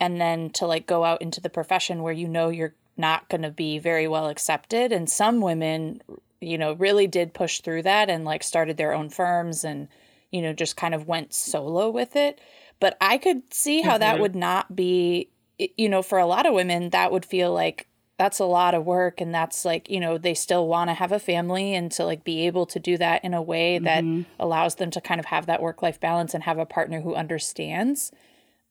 and 0.00 0.20
then 0.20 0.50
to 0.50 0.66
like 0.66 0.86
go 0.86 1.04
out 1.04 1.22
into 1.22 1.40
the 1.40 1.50
profession 1.50 2.02
where 2.02 2.12
you 2.12 2.28
know 2.28 2.48
you're 2.48 2.74
not 2.96 3.28
going 3.28 3.42
to 3.42 3.50
be 3.50 3.78
very 3.78 4.08
well 4.08 4.28
accepted 4.28 4.92
and 4.92 5.08
some 5.08 5.40
women 5.40 6.02
you 6.40 6.58
know 6.58 6.72
really 6.74 7.06
did 7.06 7.34
push 7.34 7.60
through 7.60 7.82
that 7.82 8.10
and 8.10 8.24
like 8.24 8.42
started 8.42 8.76
their 8.76 8.92
own 8.92 9.08
firms 9.08 9.64
and 9.64 9.88
you 10.30 10.42
know 10.42 10.52
just 10.52 10.76
kind 10.76 10.94
of 10.94 11.06
went 11.06 11.32
solo 11.32 11.88
with 11.88 12.16
it 12.16 12.40
but 12.80 12.96
i 13.00 13.16
could 13.18 13.42
see 13.52 13.82
how 13.82 13.92
mm-hmm. 13.92 14.00
that 14.00 14.20
would 14.20 14.36
not 14.36 14.74
be 14.74 15.28
you 15.58 15.88
know 15.88 16.02
for 16.02 16.18
a 16.18 16.26
lot 16.26 16.46
of 16.46 16.54
women 16.54 16.90
that 16.90 17.12
would 17.12 17.24
feel 17.24 17.52
like 17.52 17.86
that's 18.18 18.40
a 18.40 18.44
lot 18.44 18.74
of 18.74 18.84
work 18.84 19.20
and 19.20 19.32
that's 19.32 19.64
like 19.64 19.88
you 19.88 20.00
know 20.00 20.18
they 20.18 20.34
still 20.34 20.66
want 20.66 20.90
to 20.90 20.94
have 20.94 21.12
a 21.12 21.18
family 21.18 21.74
and 21.74 21.92
to 21.92 22.04
like 22.04 22.24
be 22.24 22.46
able 22.46 22.66
to 22.66 22.78
do 22.78 22.98
that 22.98 23.24
in 23.24 23.32
a 23.32 23.42
way 23.42 23.78
that 23.78 24.02
mm-hmm. 24.04 24.22
allows 24.40 24.74
them 24.74 24.90
to 24.90 25.00
kind 25.00 25.20
of 25.20 25.26
have 25.26 25.46
that 25.46 25.62
work 25.62 25.82
life 25.82 26.00
balance 26.00 26.34
and 26.34 26.42
have 26.42 26.58
a 26.58 26.66
partner 26.66 27.00
who 27.00 27.14
understands 27.14 28.12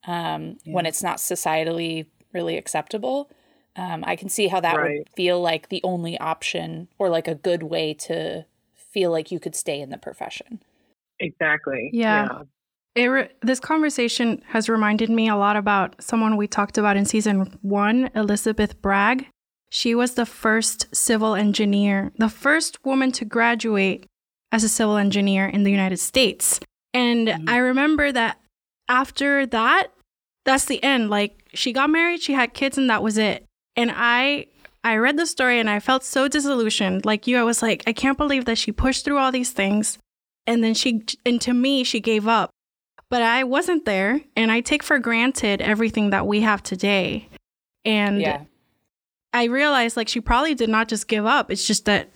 um, 0.05 0.57
yeah. 0.63 0.73
when 0.73 0.85
it's 0.85 1.01
not 1.01 1.17
societally 1.17 2.05
really 2.33 2.57
acceptable. 2.57 3.29
Um, 3.75 4.03
I 4.05 4.15
can 4.15 4.29
see 4.29 4.47
how 4.47 4.59
that 4.59 4.75
right. 4.75 4.99
would 4.99 5.09
feel 5.09 5.39
like 5.39 5.69
the 5.69 5.81
only 5.83 6.17
option 6.19 6.87
or 6.97 7.09
like 7.09 7.27
a 7.27 7.35
good 7.35 7.63
way 7.63 7.93
to 7.93 8.45
feel 8.73 9.11
like 9.11 9.31
you 9.31 9.39
could 9.39 9.55
stay 9.55 9.79
in 9.79 9.89
the 9.89 9.97
profession. 9.97 10.61
Exactly. 11.19 11.89
Yeah. 11.93 12.27
yeah. 12.31 12.41
It 12.95 13.05
re- 13.05 13.29
this 13.41 13.59
conversation 13.59 14.41
has 14.47 14.69
reminded 14.69 15.09
me 15.09 15.29
a 15.29 15.35
lot 15.35 15.55
about 15.55 16.01
someone 16.01 16.35
we 16.35 16.47
talked 16.47 16.77
about 16.77 16.97
in 16.97 17.05
season 17.05 17.57
one, 17.61 18.09
Elizabeth 18.15 18.81
Bragg. 18.81 19.27
She 19.69 19.93
was 19.93 20.13
the 20.13 20.25
first 20.25 20.95
civil 20.95 21.35
engineer, 21.35 22.11
the 22.17 22.29
first 22.29 22.83
woman 22.85 23.11
to 23.13 23.25
graduate 23.25 24.05
as 24.51 24.63
a 24.63 24.69
civil 24.69 24.97
engineer 24.97 25.45
in 25.45 25.63
the 25.63 25.71
United 25.71 25.97
States. 25.97 26.59
And 26.93 27.27
mm-hmm. 27.27 27.49
I 27.49 27.57
remember 27.57 28.11
that 28.11 28.39
after 28.87 29.45
that, 29.47 29.87
that's 30.45 30.65
the 30.65 30.81
end. 30.83 31.09
Like 31.09 31.49
she 31.53 31.73
got 31.73 31.89
married, 31.89 32.21
she 32.21 32.33
had 32.33 32.53
kids, 32.53 32.77
and 32.77 32.89
that 32.89 33.03
was 33.03 33.17
it. 33.17 33.45
And 33.75 33.91
I 33.93 34.47
I 34.83 34.95
read 34.95 35.17
the 35.17 35.25
story 35.25 35.59
and 35.59 35.69
I 35.69 35.79
felt 35.79 36.03
so 36.03 36.27
disillusioned. 36.29 37.05
Like 37.05 37.27
you, 37.27 37.37
I 37.37 37.43
was 37.43 37.61
like, 37.61 37.83
I 37.85 37.93
can't 37.93 38.17
believe 38.17 38.45
that 38.45 38.57
she 38.57 38.71
pushed 38.71 39.03
through 39.03 39.17
all 39.17 39.33
these 39.33 39.51
things. 39.51 39.97
And 40.45 40.63
then 40.63 40.73
she, 40.73 41.03
and 41.25 41.41
to 41.41 41.53
me, 41.53 41.83
she 41.83 41.99
gave 41.99 42.25
up. 42.25 42.51
But 43.09 43.21
I 43.21 43.43
wasn't 43.43 43.85
there. 43.85 44.21
And 44.35 44.51
I 44.51 44.61
take 44.61 44.83
for 44.83 44.99
granted 44.99 45.61
everything 45.61 46.09
that 46.09 46.27
we 46.27 46.41
have 46.41 46.61
today. 46.61 47.29
And 47.85 48.21
yeah. 48.21 48.43
I 49.33 49.45
realized 49.45 49.95
like 49.95 50.07
she 50.09 50.19
probably 50.19 50.55
did 50.55 50.69
not 50.69 50.87
just 50.87 51.07
give 51.07 51.25
up. 51.25 51.51
It's 51.51 51.65
just 51.65 51.85
that 51.85 52.09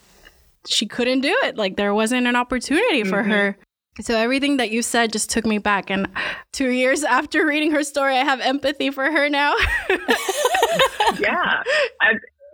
she 0.68 0.86
couldn't 0.86 1.22
do 1.22 1.36
it. 1.44 1.58
Like 1.58 1.78
there 1.78 1.94
wasn't 1.94 2.28
an 2.28 2.36
opportunity 2.36 3.04
for 3.04 3.22
mm-hmm. 3.22 3.32
her. 3.32 3.58
So 4.00 4.16
everything 4.16 4.58
that 4.58 4.72
you 4.72 4.82
said 4.82 5.12
just 5.12 5.30
took 5.30 5.46
me 5.46 5.58
back. 5.58 5.90
And 5.90 6.08
two 6.52 6.70
years 6.70 7.04
after 7.20 7.46
reading 7.46 7.72
her 7.72 7.84
story, 7.84 8.18
I 8.18 8.24
have 8.24 8.40
empathy 8.40 8.90
for 8.90 9.10
her 9.10 9.30
now. 9.30 9.54
yeah. 11.20 11.64
I, 12.02 12.14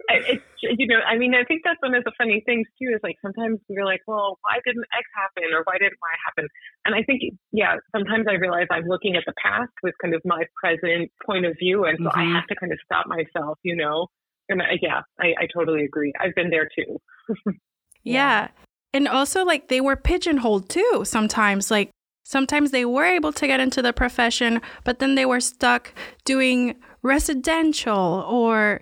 it's, 0.10 0.44
you 0.62 0.88
know, 0.88 1.00
I 1.06 1.18
mean, 1.18 1.36
I 1.36 1.44
think 1.44 1.62
that's 1.64 1.82
one 1.82 1.96
of 1.96 2.04
the 2.04 2.12
funny 2.18 2.42
things 2.46 2.68
too, 2.80 2.90
is 2.94 3.00
like 3.04 3.18
sometimes 3.22 3.60
we're 3.70 3.86
like, 3.86 4.02
well, 4.08 4.40
why 4.42 4.60
didn't 4.66 4.86
X 4.94 5.04
happen 5.16 5.54
or 5.54 5.64
why 5.66 5.78
didn't 5.78 6.00
Y 6.02 6.14
happen? 6.26 6.48
And 6.86 6.96
I 6.96 7.04
think, 7.04 7.22
yeah, 7.52 7.76
sometimes 7.96 8.26
I 8.30 8.36
realize 8.36 8.68
I'm 8.72 8.88
looking 8.88 9.16
at 9.16 9.24
the 9.26 9.34
past 9.42 9.72
with 9.84 9.94
kind 10.02 10.16
of 10.16 10.22
my 10.26 10.44
present 10.62 11.12
point 11.26 11.46
of 11.46 11.56
view. 11.60 11.86
And 11.86 11.98
so 11.98 12.10
mm-hmm. 12.10 12.20
I 12.20 12.36
have 12.36 12.48
to 12.48 12.56
kind 12.56 12.72
of 12.72 12.80
stop 12.86 13.06
myself, 13.08 13.60
you 13.64 13.76
know? 13.76 14.08
And 14.50 14.62
I, 14.62 14.80
yeah, 14.82 15.02
I, 15.20 15.34
I 15.40 15.48
totally 15.54 15.84
agree. 15.84 16.14
I've 16.20 16.36
been 16.36 16.50
there 16.50 16.70
too. 16.74 17.00
yeah. 18.04 18.50
And 18.94 19.08
also, 19.08 19.44
like, 19.44 19.68
they 19.68 19.82
were 19.82 19.98
pigeonholed 19.98 20.70
too 20.70 21.04
sometimes. 21.04 21.70
Like, 21.70 21.92
sometimes 22.24 22.72
they 22.72 22.86
were 22.86 23.06
able 23.06 23.34
to 23.34 23.48
get 23.48 23.60
into 23.60 23.82
the 23.82 23.94
profession, 23.94 24.62
but 24.84 25.00
then 25.00 25.16
they 25.16 25.26
were 25.26 25.42
stuck 25.42 25.94
doing 26.24 26.76
residential 27.04 28.26
or 28.28 28.82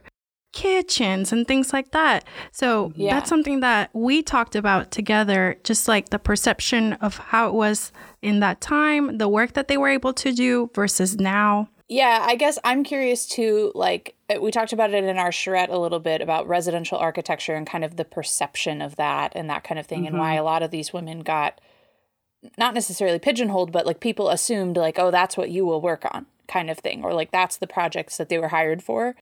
kitchens 0.55 1.31
and 1.31 1.47
things 1.47 1.71
like 1.71 1.91
that. 1.91 2.24
So 2.51 2.91
yeah. 2.95 3.13
that's 3.13 3.29
something 3.29 3.59
that 3.59 3.91
we 3.93 4.24
talked 4.24 4.55
about 4.55 4.89
together, 4.89 5.57
just 5.63 5.88
like 5.88 6.09
the 6.09 6.17
perception 6.17 6.93
of 6.93 7.17
how 7.17 7.50
it 7.50 7.53
was 7.53 7.91
in 8.24 8.39
that 8.39 8.62
time, 8.62 9.19
the 9.19 9.29
work 9.29 9.53
that 9.53 9.67
they 9.67 9.77
were 9.77 9.89
able 9.89 10.13
to 10.13 10.31
do 10.31 10.71
versus 10.74 11.17
now. 11.17 11.69
Yeah, 11.88 12.25
I 12.25 12.35
guess 12.35 12.57
I'm 12.63 12.83
curious 12.83 13.27
too. 13.27 13.71
Like, 13.75 14.15
uh, 14.33 14.41
we 14.41 14.50
talked 14.50 14.74
about 14.74 14.91
it 14.91 15.03
in 15.03 15.17
our 15.17 15.31
charrette 15.31 15.69
a 15.69 15.77
little 15.77 16.00
bit 16.00 16.19
about 16.19 16.47
residential 16.47 16.97
architecture 16.97 17.53
and 17.53 17.67
kind 17.67 17.83
of 17.83 17.97
the 17.97 18.05
perception 18.05 18.81
of 18.81 18.95
that 18.95 19.33
and 19.35 19.47
that 19.51 19.63
kind 19.63 19.77
of 19.77 19.85
thing, 19.85 20.00
mm-hmm. 20.00 20.15
and 20.15 20.17
why 20.17 20.31
mm-hmm. 20.31 20.41
a 20.41 20.45
lot 20.45 20.63
of 20.63 20.71
these 20.71 20.93
women 20.93 21.19
got 21.19 21.62
not 22.57 22.74
necessarily 22.74 23.19
pigeonholed, 23.19 23.71
but 23.71 23.85
like 23.85 24.00
people 24.00 24.29
assumed, 24.29 24.77
like, 24.77 24.97
oh, 24.97 25.12
that's 25.12 25.38
what 25.38 25.51
you 25.51 25.63
will 25.63 25.81
work 25.81 26.05
on, 26.12 26.25
kind 26.47 26.71
of 26.71 26.79
thing, 26.79 27.03
or 27.03 27.13
like 27.13 27.29
that's 27.29 27.57
the 27.57 27.67
projects 27.67 28.17
that 28.17 28.29
they 28.29 28.39
were 28.39 28.47
hired 28.47 28.81
for. 28.81 29.15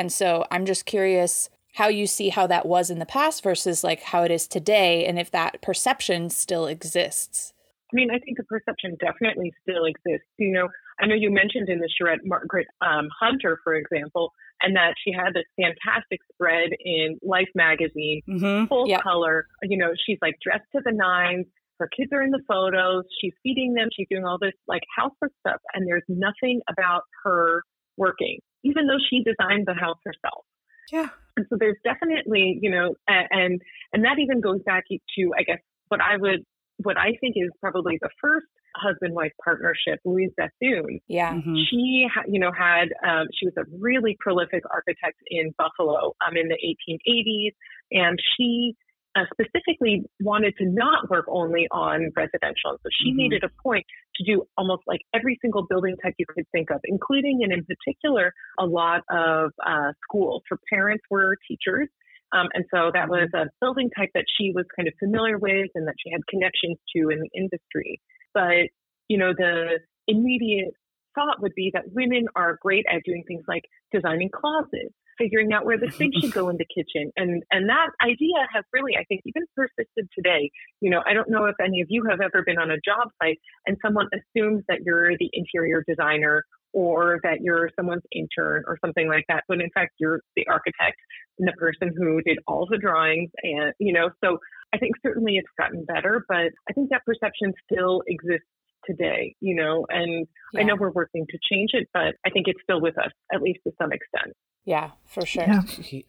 And 0.00 0.10
so 0.10 0.46
I'm 0.50 0.64
just 0.64 0.86
curious 0.86 1.50
how 1.74 1.88
you 1.88 2.06
see 2.06 2.30
how 2.30 2.46
that 2.46 2.64
was 2.64 2.88
in 2.88 3.00
the 3.00 3.04
past 3.04 3.42
versus 3.42 3.84
like 3.84 4.00
how 4.00 4.22
it 4.22 4.30
is 4.30 4.46
today, 4.46 5.04
and 5.04 5.18
if 5.18 5.30
that 5.32 5.60
perception 5.60 6.30
still 6.30 6.66
exists. 6.66 7.52
I 7.92 7.94
mean, 7.94 8.10
I 8.10 8.18
think 8.18 8.38
the 8.38 8.44
perception 8.44 8.96
definitely 8.98 9.52
still 9.60 9.84
exists. 9.84 10.26
You 10.38 10.52
know, 10.52 10.68
I 10.98 11.06
know 11.06 11.14
you 11.14 11.30
mentioned 11.30 11.68
in 11.68 11.80
the 11.80 11.88
charrette 11.98 12.20
Margaret 12.24 12.68
um, 12.80 13.10
Hunter, 13.20 13.58
for 13.62 13.74
example, 13.74 14.32
and 14.62 14.74
that 14.74 14.94
she 15.04 15.12
had 15.12 15.34
this 15.34 15.44
fantastic 15.60 16.20
spread 16.32 16.70
in 16.82 17.18
Life 17.22 17.50
magazine, 17.54 18.22
mm-hmm. 18.26 18.68
full 18.68 18.88
yep. 18.88 19.02
color. 19.02 19.48
You 19.62 19.76
know, 19.76 19.92
she's 20.06 20.18
like 20.22 20.36
dressed 20.42 20.64
to 20.74 20.80
the 20.82 20.92
nines. 20.92 21.44
Her 21.78 21.90
kids 21.94 22.10
are 22.14 22.22
in 22.22 22.30
the 22.30 22.40
photos. 22.48 23.04
She's 23.20 23.34
feeding 23.42 23.74
them. 23.74 23.88
She's 23.94 24.08
doing 24.08 24.24
all 24.24 24.38
this 24.40 24.54
like 24.66 24.82
housework 24.96 25.32
stuff, 25.40 25.60
and 25.74 25.86
there's 25.86 26.04
nothing 26.08 26.62
about 26.70 27.02
her 27.24 27.64
working, 27.98 28.38
even 28.64 28.86
though 28.86 29.00
she 29.10 29.22
designed 29.22 29.66
the 29.66 29.74
house 29.74 29.98
herself. 30.04 30.44
Yeah. 30.92 31.08
And 31.36 31.46
so 31.48 31.56
there's 31.58 31.78
definitely, 31.84 32.58
you 32.60 32.70
know, 32.70 32.94
and 33.06 33.60
and 33.92 34.04
that 34.04 34.18
even 34.18 34.40
goes 34.40 34.60
back 34.64 34.84
to 34.88 35.30
I 35.38 35.42
guess 35.42 35.60
what 35.88 36.00
I 36.00 36.16
would 36.16 36.44
what 36.82 36.96
I 36.96 37.16
think 37.20 37.34
is 37.36 37.50
probably 37.60 37.98
the 38.00 38.10
first 38.20 38.46
husband 38.76 39.14
wife 39.14 39.32
partnership, 39.44 40.00
Louise 40.04 40.30
Bethune. 40.36 41.00
Yeah. 41.08 41.34
Mm-hmm. 41.34 41.54
She, 41.70 42.06
you 42.28 42.40
know, 42.40 42.52
had, 42.56 42.88
um, 43.06 43.26
she 43.38 43.46
was 43.46 43.54
a 43.58 43.64
really 43.78 44.16
prolific 44.20 44.62
architect 44.72 45.18
in 45.28 45.52
Buffalo 45.58 46.14
um, 46.26 46.36
in 46.36 46.48
the 46.48 46.56
1880s. 46.56 47.52
And 47.92 48.18
she 48.36 48.76
uh, 49.16 49.24
specifically 49.32 50.02
wanted 50.20 50.54
to 50.58 50.66
not 50.66 51.10
work 51.10 51.26
only 51.28 51.66
on 51.72 52.10
residential. 52.16 52.78
So 52.82 52.88
she 53.02 53.10
mm-hmm. 53.10 53.16
made 53.16 53.32
it 53.32 53.42
a 53.42 53.50
point 53.62 53.84
to 54.16 54.24
do 54.24 54.44
almost 54.56 54.82
like 54.86 55.00
every 55.14 55.38
single 55.40 55.66
building 55.68 55.96
type 56.02 56.14
you 56.18 56.26
could 56.28 56.46
think 56.52 56.70
of, 56.70 56.80
including 56.84 57.40
and 57.42 57.52
in 57.52 57.64
particular 57.64 58.32
a 58.58 58.66
lot 58.66 59.02
of 59.10 59.50
uh, 59.66 59.92
schools. 60.04 60.42
Her 60.48 60.58
parents 60.72 61.04
were 61.10 61.36
teachers. 61.48 61.88
Um, 62.32 62.46
and 62.54 62.64
so 62.72 62.92
that 62.94 63.08
was 63.08 63.28
a 63.34 63.46
building 63.60 63.90
type 63.96 64.10
that 64.14 64.24
she 64.38 64.52
was 64.54 64.64
kind 64.76 64.86
of 64.86 64.94
familiar 65.00 65.36
with 65.36 65.70
and 65.74 65.88
that 65.88 65.94
she 65.98 66.12
had 66.12 66.20
connections 66.28 66.78
to 66.94 67.08
in 67.10 67.20
the 67.20 67.30
industry. 67.34 68.00
But, 68.32 68.70
you 69.08 69.18
know, 69.18 69.32
the 69.36 69.80
immediate 70.06 70.74
thought 71.16 71.42
would 71.42 71.54
be 71.56 71.72
that 71.74 71.90
women 71.92 72.26
are 72.36 72.58
great 72.62 72.84
at 72.88 73.02
doing 73.04 73.24
things 73.26 73.42
like 73.48 73.64
designing 73.92 74.30
closets, 74.30 74.94
figuring 75.20 75.52
out 75.52 75.66
where 75.66 75.78
the 75.78 75.90
sink 75.90 76.14
should 76.20 76.32
go 76.32 76.48
in 76.52 76.56
the 76.56 76.66
kitchen. 76.66 77.12
And 77.16 77.42
and 77.50 77.68
that 77.68 77.90
idea 78.02 78.40
has 78.52 78.64
really, 78.72 78.96
I 78.96 79.04
think, 79.04 79.20
even 79.26 79.44
persisted 79.54 80.08
today. 80.16 80.50
You 80.80 80.90
know, 80.90 81.02
I 81.06 81.12
don't 81.12 81.28
know 81.28 81.44
if 81.44 81.56
any 81.62 81.80
of 81.82 81.88
you 81.90 82.04
have 82.08 82.20
ever 82.20 82.42
been 82.44 82.58
on 82.58 82.70
a 82.70 82.80
job 82.84 83.08
site 83.22 83.38
and 83.66 83.76
someone 83.84 84.08
assumes 84.14 84.64
that 84.68 84.80
you're 84.84 85.16
the 85.18 85.30
interior 85.32 85.84
designer 85.86 86.44
or 86.72 87.18
that 87.24 87.40
you're 87.40 87.70
someone's 87.76 88.02
intern 88.12 88.62
or 88.66 88.78
something 88.84 89.08
like 89.08 89.24
that. 89.28 89.44
But 89.48 89.60
in 89.60 89.70
fact, 89.74 89.92
you're 89.98 90.20
the 90.36 90.46
architect 90.48 90.96
and 91.38 91.48
the 91.48 91.52
person 91.52 91.92
who 91.96 92.22
did 92.22 92.38
all 92.46 92.66
the 92.70 92.78
drawings. 92.78 93.30
And, 93.42 93.74
you 93.78 93.92
know, 93.92 94.10
so 94.22 94.38
I 94.72 94.78
think 94.78 94.94
certainly 95.02 95.36
it's 95.36 95.48
gotten 95.58 95.84
better, 95.84 96.24
but 96.28 96.52
I 96.68 96.72
think 96.74 96.90
that 96.90 97.04
perception 97.04 97.52
still 97.70 98.02
exists 98.06 98.46
today, 98.84 99.34
you 99.40 99.54
know, 99.54 99.86
and 99.88 100.26
yeah. 100.52 100.60
I 100.60 100.62
know 100.64 100.76
we're 100.76 100.90
working 100.90 101.26
to 101.30 101.38
change 101.50 101.70
it, 101.72 101.88
but 101.92 102.14
I 102.24 102.30
think 102.30 102.48
it's 102.48 102.60
still 102.62 102.80
with 102.80 102.98
us, 102.98 103.12
at 103.32 103.42
least 103.42 103.60
to 103.66 103.72
some 103.80 103.92
extent. 103.92 104.36
Yeah, 104.64 104.90
for 105.06 105.24
sure. 105.24 105.44
Yeah. 105.44 105.62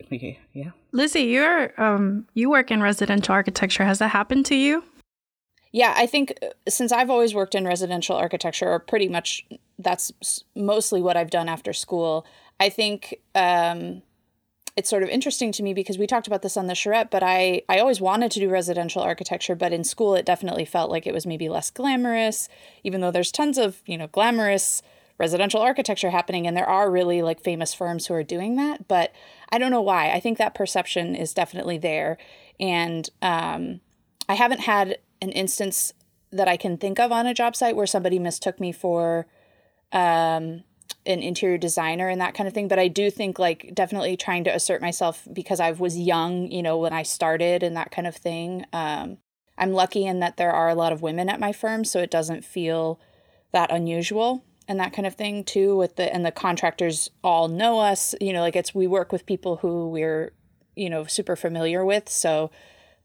yeah. 0.54 0.72
Lizzie, 0.92 1.22
you're 1.22 1.82
um 1.82 2.28
you 2.34 2.50
work 2.50 2.72
in 2.72 2.82
residential 2.82 3.34
architecture. 3.34 3.86
Has 3.86 4.00
that 4.00 4.10
happened 4.10 4.46
to 4.48 4.56
you? 4.56 4.84
Yeah, 5.72 5.94
I 5.96 6.06
think 6.06 6.38
uh, 6.42 6.48
since 6.68 6.92
I've 6.92 7.10
always 7.10 7.34
worked 7.34 7.56
in 7.56 7.66
residential 7.66 8.16
architecture, 8.16 8.70
or 8.70 8.80
pretty 8.80 9.08
much 9.08 9.46
that's 9.80 10.12
mostly 10.56 11.02
what 11.02 11.16
I've 11.16 11.30
done 11.30 11.48
after 11.48 11.74
school, 11.74 12.26
I 12.60 12.70
think 12.70 13.22
um, 13.36 14.02
it's 14.76 14.90
sort 14.90 15.04
of 15.04 15.10
interesting 15.10 15.52
to 15.52 15.64
me 15.64 15.74
because 15.74 15.98
we 15.98 16.08
talked 16.08 16.28
about 16.28 16.42
this 16.42 16.58
on 16.58 16.68
the 16.68 16.76
charrette, 16.76 17.12
but 17.12 17.24
I, 17.24 17.64
I 17.68 17.80
always 17.80 18.00
wanted 18.00 18.32
to 18.32 18.40
do 18.40 18.50
residential 18.50 19.02
architecture, 19.02 19.56
but 19.56 19.74
in 19.74 19.84
school 19.84 20.16
it 20.16 20.26
definitely 20.26 20.66
felt 20.66 20.90
like 20.90 21.06
it 21.06 21.14
was 21.14 21.26
maybe 21.26 21.50
less 21.50 21.70
glamorous, 21.70 22.48
even 22.84 23.02
though 23.02 23.12
there's 23.12 23.32
tons 23.32 23.58
of, 23.58 23.82
you 23.86 23.98
know, 23.98 24.08
glamorous 24.08 24.82
residential 25.22 25.62
architecture 25.62 26.10
happening 26.10 26.48
and 26.48 26.58
there 26.58 26.68
are 26.68 26.90
really 26.90 27.22
like 27.22 27.40
famous 27.40 27.76
firms 27.76 28.08
who 28.08 28.14
are 28.16 28.24
doing 28.24 28.56
that 28.56 28.88
but 28.88 29.14
i 29.52 29.60
don't 29.60 29.70
know 29.70 29.80
why. 29.80 30.10
I 30.10 30.20
think 30.20 30.40
that 30.40 30.56
perception 30.56 31.16
is 31.16 31.32
definitely 31.32 31.78
there. 31.78 32.18
And 32.60 33.08
um, 33.22 33.82
i 34.28 34.34
haven't 34.34 34.62
had 34.62 34.98
an 35.22 35.30
instance 35.30 35.94
that 36.32 36.48
i 36.48 36.58
can 36.58 36.76
think 36.76 37.00
of 37.00 37.12
on 37.12 37.28
a 37.28 37.36
job 37.36 37.56
site 37.56 37.76
where 37.76 37.86
somebody 37.86 38.18
mistook 38.18 38.60
me 38.60 38.72
for 38.72 39.28
um, 39.92 40.64
an 41.06 41.22
interior 41.22 41.58
designer 41.58 42.08
and 42.10 42.22
that 42.22 42.34
kind 42.34 42.48
of 42.48 42.54
thing 42.54 42.68
but 42.68 42.80
i 42.80 42.88
do 42.88 43.10
think 43.10 43.40
like 43.40 43.72
definitely 43.74 44.16
trying 44.16 44.44
to 44.44 44.54
assert 44.54 44.82
myself 44.82 45.28
because 45.34 45.60
i 45.60 45.72
was 45.72 45.98
young 45.98 46.52
you 46.52 46.62
know 46.62 46.78
when 46.78 46.94
i 46.94 47.04
started 47.04 47.64
and 47.64 47.76
that 47.76 47.92
kind 47.92 48.08
of 48.08 48.16
thing. 48.16 48.66
Um, 48.74 49.18
i'm 49.58 49.74
lucky 49.74 50.06
in 50.06 50.20
that 50.20 50.38
there 50.38 50.52
are 50.52 50.70
a 50.70 50.76
lot 50.76 50.92
of 50.92 51.02
women 51.02 51.30
at 51.30 51.40
my 51.40 51.52
firm 51.52 51.84
so 51.84 52.00
it 52.00 52.12
doesn't 52.12 52.46
feel 52.46 53.00
that 53.52 53.72
unusual 53.72 54.44
and 54.68 54.80
that 54.80 54.94
kind 54.94 55.06
of 55.06 55.16
thing 55.16 55.44
too 55.44 55.76
with 55.76 55.96
the 55.96 56.14
and 56.14 56.26
the 56.26 56.32
contractors 56.32 57.10
all 57.24 57.48
know 57.48 57.80
us 57.80 58.16
you 58.22 58.32
know 58.32 58.42
like 58.42 58.56
it's 58.56 58.76
we 58.76 58.88
work 58.88 59.12
with 59.12 59.26
people 59.26 59.58
who 59.58 59.90
we're 59.90 60.34
you 60.76 60.90
know 60.90 61.06
super 61.06 61.36
familiar 61.36 61.84
with 61.84 62.08
so 62.08 62.52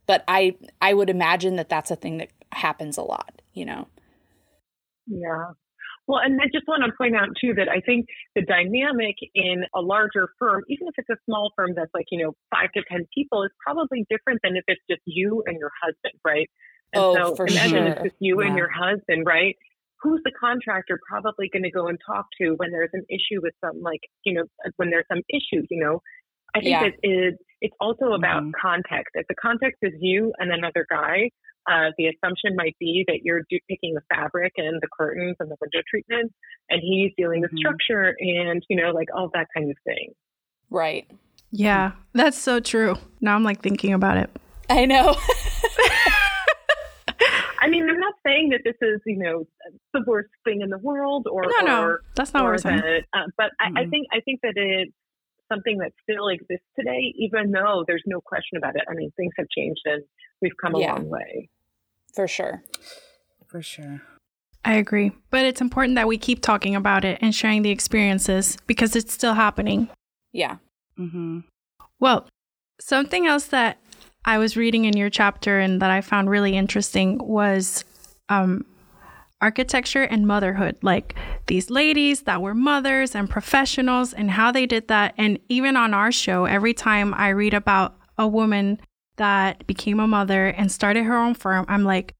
but 0.07 0.23
i 0.29 0.55
i 0.81 0.95
would 0.95 1.11
imagine 1.11 1.57
that 1.57 1.69
that's 1.69 1.91
a 1.91 1.97
thing 1.97 2.19
that 2.19 2.29
happens 2.53 2.97
a 2.97 3.03
lot 3.03 3.43
you 3.57 3.65
know? 3.65 3.89
Yeah 5.07 5.53
well 6.07 6.21
and 6.23 6.41
i 6.41 6.47
just 6.53 6.67
want 6.69 6.83
to 6.85 6.93
point 6.97 7.15
out 7.17 7.29
too 7.41 7.53
that 7.55 7.69
i 7.69 7.81
think 7.81 8.07
the 8.35 8.43
dynamic 8.43 9.17
in 9.35 9.65
a 9.75 9.81
larger 9.81 10.29
firm 10.39 10.63
even 10.69 10.87
if 10.89 10.95
it's 10.99 11.11
a 11.11 11.17
small 11.25 11.53
firm 11.57 11.73
that's 11.75 11.91
like 11.95 12.07
you 12.11 12.23
know 12.23 12.33
five 12.55 12.71
to 12.73 12.83
ten 12.91 13.07
people 13.15 13.43
is 13.45 13.51
probably 13.65 14.07
different 14.11 14.41
than 14.43 14.57
if 14.57 14.65
it's 14.69 14.81
just 14.89 15.03
you 15.07 15.43
and 15.47 15.59
your 15.59 15.71
husband 15.83 16.15
right 16.25 16.49
and 16.93 17.03
oh, 17.03 17.15
so 17.15 17.37
for 17.37 17.47
imagine 17.47 17.71
sure. 17.71 17.87
it's 17.89 18.03
just 18.03 18.17
you 18.21 18.41
Yeah. 18.41 18.49
and 18.49 18.57
your 18.57 18.71
husband 18.71 19.27
right 19.27 19.57
who's 20.03 20.21
the 20.25 20.33
contractor 20.39 21.01
probably 21.09 21.49
going 21.53 21.63
to 21.63 21.71
go 21.71 21.87
and 21.89 21.99
talk 22.07 22.27
to 22.41 22.53
when 22.57 22.71
there's 22.71 22.91
an 22.93 23.05
issue 23.09 23.41
with 23.43 23.55
some 23.65 23.81
like 23.83 24.01
you 24.25 24.35
know 24.35 24.45
when 24.77 24.91
there's 24.91 25.07
some 25.11 25.23
issue 25.31 25.65
you 25.71 25.81
know 25.83 26.01
i 26.55 26.61
think 26.61 26.71
Yeah. 26.71 26.91
it, 27.03 27.35
it's 27.61 27.75
also 27.81 28.13
about 28.13 28.43
Mhm. 28.43 28.53
context 28.61 29.11
if 29.15 29.27
the 29.29 29.35
context 29.35 29.79
is 29.83 29.93
you 30.01 30.33
and 30.39 30.53
another 30.53 30.87
guy 30.89 31.31
uh, 31.71 31.91
the 31.99 32.07
assumption 32.07 32.55
might 32.57 32.77
be 32.79 33.05
that 33.09 33.21
you're 33.23 33.43
do- 33.51 33.59
picking 33.69 33.95
the 33.95 34.03
fabric 34.15 34.53
and 34.57 34.81
the 34.81 34.89
curtains 34.99 35.37
and 35.41 35.51
the 35.51 35.57
window 35.61 35.81
treatment 35.89 36.33
and 36.71 36.81
he's 36.83 37.13
dealing 37.17 37.41
with 37.41 37.51
Mhm. 37.53 37.59
structure 37.59 38.15
and 38.21 38.63
you 38.69 38.77
know 38.77 38.91
like 38.93 39.09
all 39.15 39.31
that 39.35 39.47
kind 39.57 39.71
of 39.71 39.77
thing 39.85 40.13
right 40.71 41.11
Yeah, 41.53 41.93
that's 42.13 42.37
so 42.39 42.59
true. 42.61 42.97
Now 43.21 43.35
I'm 43.37 43.45
like 43.45 43.63
thinking 43.63 43.93
about 43.95 44.17
it. 44.19 44.31
i 44.69 44.85
know 44.85 45.15
i 47.61 47.69
mean 47.69 47.89
i'm 47.89 47.99
not 48.01 48.15
saying 48.27 48.51
that 48.51 48.61
this 48.65 48.75
is 48.83 49.01
you 49.07 49.17
know 49.19 49.45
the 49.95 50.03
worst 50.07 50.29
thing 50.45 50.61
in 50.61 50.71
the 50.71 50.79
world 50.79 51.27
or 51.31 51.45
No, 51.61 51.67
no, 51.67 51.83
or 51.83 52.01
that's 52.15 52.35
not 52.35 52.43
what 52.43 52.49
or 52.49 52.53
we're 52.53 52.59
saying. 52.59 52.81
that, 52.81 53.05
uh, 53.19 53.27
but 53.39 53.51
I, 53.61 53.81
I 53.81 53.85
Mhm. 53.85 53.91
think 53.91 54.07
I 54.13 54.21
think 54.21 54.41
that 54.43 54.53
it's 54.57 54.93
something 55.51 55.79
that 55.79 55.93
still 56.03 56.27
exists 56.29 56.67
today, 56.79 57.15
even 57.17 57.53
though 57.53 57.85
there's 57.87 58.03
no 58.07 58.21
question 58.21 58.57
about 58.59 58.75
it. 58.75 58.83
I 58.91 58.95
mean, 58.95 59.13
things 59.17 59.33
have 59.39 59.47
changed 59.57 59.81
and 59.85 60.03
we've 60.43 60.57
come 60.61 60.75
a 60.75 60.81
Yeah. 60.81 60.93
long 60.95 61.09
way. 61.09 61.49
For 62.17 62.27
sure 62.27 62.63
For 63.47 63.63
sure. 63.63 64.03
I 64.65 64.75
agree. 64.75 65.13
But 65.31 65.45
it's 65.45 65.61
important 65.61 65.95
that 65.95 66.09
we 66.09 66.19
keep 66.19 66.43
talking 66.43 66.75
about 66.75 67.05
it 67.05 67.19
and 67.21 67.33
sharing 67.33 67.63
the 67.63 67.71
experiences 67.71 68.59
because 68.67 68.97
it's 68.97 69.13
still 69.13 69.35
happening. 69.35 69.89
yeah 70.33 70.57
Mm-hmm. 70.99 71.41
Well, 72.01 72.27
something 72.81 73.27
else 73.27 73.47
that 73.49 73.79
I 74.25 74.39
was 74.39 74.57
reading 74.57 74.85
in 74.85 74.97
your 74.97 75.11
chapter 75.11 75.59
and 75.61 75.81
that 75.83 75.91
I 75.91 76.01
found 76.01 76.31
really 76.31 76.57
interesting 76.57 77.19
was 77.19 77.85
um, 78.29 78.65
architecture 79.41 80.03
and 80.03 80.27
motherhood. 80.27 80.77
Like 80.83 81.15
these 81.47 81.71
ladies 81.71 82.23
that 82.23 82.43
were 82.43 82.55
mothers 82.55 83.15
and 83.15 83.31
professionals 83.31 84.13
and 84.13 84.31
how 84.31 84.51
they 84.51 84.67
did 84.67 84.89
that. 84.89 85.15
And 85.17 85.39
even 85.49 85.77
on 85.77 85.95
our 85.95 86.11
show, 86.11 86.47
every 86.47 86.75
time 86.75 87.15
I 87.15 87.29
read 87.29 87.55
about 87.55 87.95
a 88.19 88.27
woman 88.27 88.81
that 89.17 89.67
became 89.67 90.01
a 90.01 90.07
mother 90.07 90.47
and 90.47 90.71
started 90.71 91.05
her 91.05 91.17
own 91.17 91.35
firm, 91.35 91.65
I'm 91.69 91.85
like, 91.85 92.15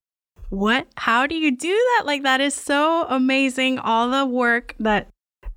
what? 0.49 0.87
How 0.97 1.27
do 1.27 1.35
you 1.37 1.51
do 1.51 1.69
that? 1.69 2.07
Like, 2.07 2.23
that 2.23 2.41
is 2.41 2.55
so 2.55 3.07
amazing. 3.09 3.79
All 3.79 4.11
the 4.11 4.25
work 4.25 4.75
that 4.79 5.09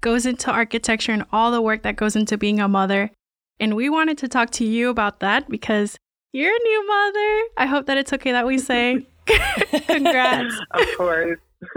goes 0.02 0.25
into 0.25 0.52
architecture 0.52 1.12
and 1.12 1.25
all 1.32 1.52
the 1.52 1.62
work 1.62 1.84
that 1.84 1.95
goes 1.95 2.15
into 2.15 2.38
being 2.38 2.60
a 2.60 2.67
mother. 2.67 3.12
And 3.60 3.75
we 3.75 3.89
wanted 3.89 4.17
to 4.19 4.28
talk 4.28 4.49
to 4.52 4.65
you 4.65 4.89
about 4.89 5.19
that 5.19 5.49
because 5.49 5.97
you're 6.32 6.54
a 6.56 6.63
new 6.63 6.88
mother. 6.88 7.43
I 7.58 7.65
hope 7.65 7.86
that 7.88 7.97
it's 7.97 8.13
okay 8.13 8.32
that 8.32 8.47
we 8.47 8.58
say 8.58 9.06
congrats. 9.88 10.56
of 10.71 10.88
course. 10.97 11.39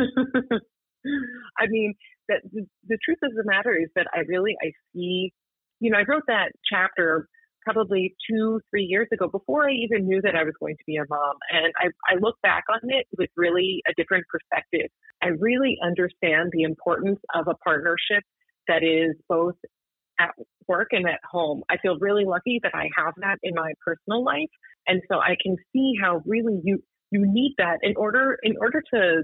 I 1.59 1.67
mean, 1.69 1.95
that 2.29 2.43
the, 2.53 2.67
the 2.87 2.99
truth 3.05 3.19
of 3.25 3.33
the 3.35 3.43
matter 3.45 3.75
is 3.75 3.89
that 3.97 4.07
I 4.15 4.21
really 4.29 4.55
I 4.63 4.71
see, 4.93 5.33
you 5.81 5.91
know, 5.91 5.99
I 5.99 6.05
wrote 6.07 6.23
that 6.29 6.53
chapter 6.71 7.29
probably 7.65 8.15
two, 8.29 8.61
three 8.71 8.85
years 8.85 9.09
ago 9.13 9.29
before 9.29 9.69
I 9.69 9.73
even 9.73 10.07
knew 10.07 10.21
that 10.23 10.35
I 10.35 10.45
was 10.45 10.55
going 10.61 10.77
to 10.77 10.85
be 10.87 10.97
a 10.97 11.05
mom. 11.09 11.37
And 11.51 11.73
I, 11.79 11.87
I 12.13 12.19
look 12.21 12.37
back 12.43 12.65
on 12.71 12.81
it 12.85 13.07
with 13.17 13.31
really 13.37 13.83
a 13.89 13.93
different 13.97 14.25
perspective. 14.29 14.91
I 15.23 15.29
really 15.39 15.79
understand 15.83 16.51
the 16.53 16.63
importance 16.63 17.19
of 17.35 17.47
a 17.49 17.55
partnership 17.65 18.25
that 18.69 18.83
is 18.83 19.17
both 19.29 19.55
at 20.21 20.31
work 20.69 20.89
and 20.93 21.07
at 21.09 21.21
home. 21.29 21.63
I 21.71 21.77
feel 21.79 21.99
really 21.99 22.25
lucky 22.25 22.61
that 22.63 22.75
I 22.75 22.89
have 22.97 23.15
that 23.19 23.39
in 23.43 23.55
my 23.55 23.73
personal 23.85 24.25
life. 24.25 24.51
And 24.87 25.01
so 25.11 25.19
I 25.19 25.37
can 25.43 25.57
see 25.73 25.95
how 26.01 26.23
really 26.27 26.61
you 26.65 26.83
you 27.11 27.25
need 27.27 27.55
that 27.59 27.79
in 27.83 27.95
order 27.97 28.39
in 28.43 28.55
order 28.59 28.83
to 28.95 29.23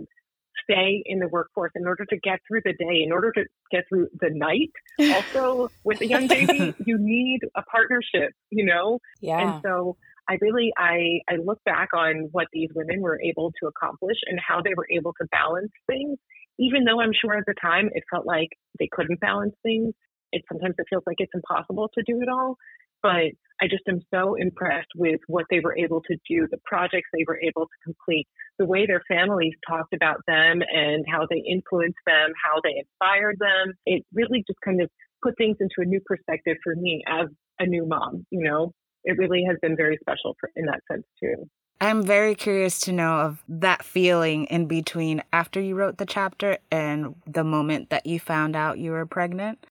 stay 0.65 1.03
in 1.05 1.19
the 1.19 1.29
workforce, 1.29 1.73
in 1.75 1.87
order 1.87 2.05
to 2.07 2.17
get 2.19 2.41
through 2.47 2.61
the 2.65 2.73
day, 2.73 3.03
in 3.05 3.13
order 3.13 3.33
to 3.33 3.45
get 3.71 3.85
through 3.89 4.09
the 4.21 4.31
night. 4.31 4.71
Also, 5.19 5.71
with 5.85 6.01
a 6.01 6.07
young 6.07 6.27
baby, 6.27 6.75
you 6.87 6.97
need 6.99 7.41
a 7.57 7.63
partnership, 7.63 8.33
you 8.51 8.65
know? 8.65 8.99
yeah 9.21 9.55
And 9.55 9.63
so 9.63 9.97
I 10.29 10.37
really 10.41 10.73
I 10.77 11.21
I 11.29 11.37
look 11.37 11.63
back 11.65 11.89
on 11.95 12.29
what 12.33 12.47
these 12.53 12.69
women 12.75 13.01
were 13.01 13.21
able 13.21 13.53
to 13.61 13.67
accomplish 13.67 14.19
and 14.27 14.39
how 14.47 14.61
they 14.63 14.75
were 14.77 14.87
able 14.93 15.13
to 15.21 15.27
balance 15.33 15.73
things. 15.87 16.19
Even 16.59 16.85
though 16.85 17.01
I'm 17.01 17.13
sure 17.19 17.37
at 17.37 17.45
the 17.47 17.55
time 17.61 17.89
it 17.93 18.05
felt 18.11 18.27
like 18.27 18.49
they 18.79 18.89
couldn't 18.91 19.21
balance 19.21 19.55
things, 19.63 19.95
it 20.33 20.43
sometimes 20.51 20.75
it 20.79 20.87
feels 20.91 21.05
like 21.07 21.17
it's 21.19 21.33
impossible 21.35 21.89
to 21.95 22.03
do 22.07 22.21
it 22.21 22.29
all. 22.29 22.57
But 23.03 23.33
I 23.61 23.67
just 23.67 23.83
am 23.89 24.01
so 24.13 24.35
impressed 24.35 24.91
with 24.95 25.21
what 25.27 25.47
they 25.51 25.61
were 25.61 25.77
able 25.77 26.01
to 26.03 26.17
do, 26.29 26.47
the 26.51 26.61
projects 26.65 27.09
they 27.13 27.25
were 27.27 27.41
able 27.41 27.67
to 27.67 27.77
complete, 27.85 28.27
the 28.59 28.67
way 28.67 28.87
their 28.87 29.03
families 29.09 29.55
talked 29.69 29.95
about 29.95 30.21
them 30.27 30.63
and 30.73 31.05
how 31.11 31.27
they 31.29 31.43
influenced 31.49 31.99
them, 32.07 32.33
how 32.43 32.61
they 32.63 32.75
inspired 32.79 33.37
them. 33.39 33.75
It 33.85 34.05
really 34.15 34.45
just 34.47 34.61
kind 34.65 34.81
of 34.81 34.91
put 35.23 35.37
things 35.37 35.57
into 35.61 35.75
a 35.79 35.85
new 35.85 36.01
perspective 36.07 36.57
for 36.63 36.75
me 36.77 37.03
as 37.09 37.27
a 37.59 37.67
new 37.67 37.87
mom, 37.87 38.27
you 38.31 38.45
know? 38.45 38.73
It 39.05 39.19
really 39.19 39.45
has 39.49 39.57
been 39.61 39.77
very 39.77 39.99
special 40.01 40.37
for, 40.39 40.51
in 40.55 40.67
that 40.67 40.81
sense 40.91 41.05
too. 41.21 41.49
I'm 41.81 42.03
very 42.03 42.35
curious 42.35 42.81
to 42.81 42.93
know 42.93 43.21
of 43.21 43.43
that 43.49 43.85
feeling 43.85 44.45
in 44.47 44.67
between 44.67 45.23
after 45.33 45.61
you 45.61 45.77
wrote 45.77 45.99
the 45.99 46.07
chapter 46.07 46.59
and 46.73 47.15
the 47.25 47.45
moment 47.45 47.91
that 47.91 48.07
you 48.07 48.19
found 48.19 48.57
out 48.57 48.79
you 48.79 48.91
were 48.91 49.07
pregnant. 49.07 49.65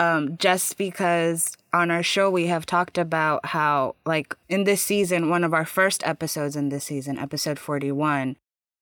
Um, 0.00 0.36
just 0.38 0.78
because 0.78 1.56
on 1.72 1.90
our 1.90 2.02
show 2.04 2.30
we 2.30 2.46
have 2.46 2.64
talked 2.64 2.98
about 2.98 3.46
how, 3.46 3.96
like, 4.06 4.34
in 4.48 4.64
this 4.64 4.80
season, 4.80 5.28
one 5.28 5.42
of 5.42 5.52
our 5.52 5.64
first 5.64 6.06
episodes 6.06 6.54
in 6.54 6.68
this 6.68 6.84
season, 6.84 7.18
episode 7.18 7.58
41, 7.58 8.36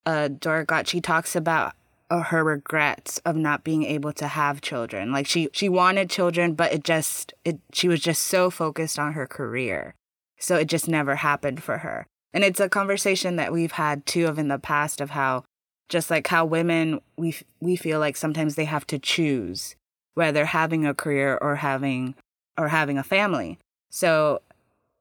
uh, 0.05 0.27
Dora 0.27 0.65
Gotchi 0.65 1.01
talks 1.01 1.35
about 1.35 1.73
uh, 2.11 2.21
her 2.21 2.43
regrets 2.43 3.17
of 3.19 3.35
not 3.35 3.63
being 3.63 3.83
able 3.83 4.13
to 4.13 4.27
have 4.27 4.61
children. 4.61 5.11
Like, 5.11 5.25
she, 5.25 5.49
she 5.53 5.69
wanted 5.69 6.09
children, 6.09 6.53
but 6.53 6.71
it 6.71 6.83
just, 6.83 7.33
it, 7.43 7.59
she 7.73 7.87
was 7.87 7.99
just 7.99 8.21
so 8.21 8.51
focused 8.51 8.99
on 8.99 9.13
her 9.13 9.25
career. 9.25 9.95
So 10.39 10.55
it 10.55 10.67
just 10.67 10.87
never 10.87 11.15
happened 11.15 11.63
for 11.63 11.79
her. 11.79 12.05
And 12.31 12.43
it's 12.43 12.59
a 12.59 12.69
conversation 12.69 13.37
that 13.37 13.51
we've 13.51 13.71
had 13.71 14.05
too 14.05 14.27
of 14.27 14.37
in 14.37 14.49
the 14.49 14.59
past 14.59 15.01
of 15.01 15.09
how 15.11 15.45
just 15.89 16.11
like 16.11 16.27
how 16.27 16.45
women 16.45 16.99
we 17.15 17.35
we 17.61 17.75
feel 17.75 17.99
like 17.99 18.17
sometimes 18.17 18.55
they 18.55 18.65
have 18.65 18.85
to 18.87 18.99
choose 18.99 19.75
whether 20.17 20.45
having 20.45 20.83
a 20.83 20.95
career 20.95 21.37
or 21.39 21.55
having 21.55 22.15
or 22.57 22.69
having 22.69 22.97
a 22.97 23.03
family. 23.03 23.59
So 23.91 24.41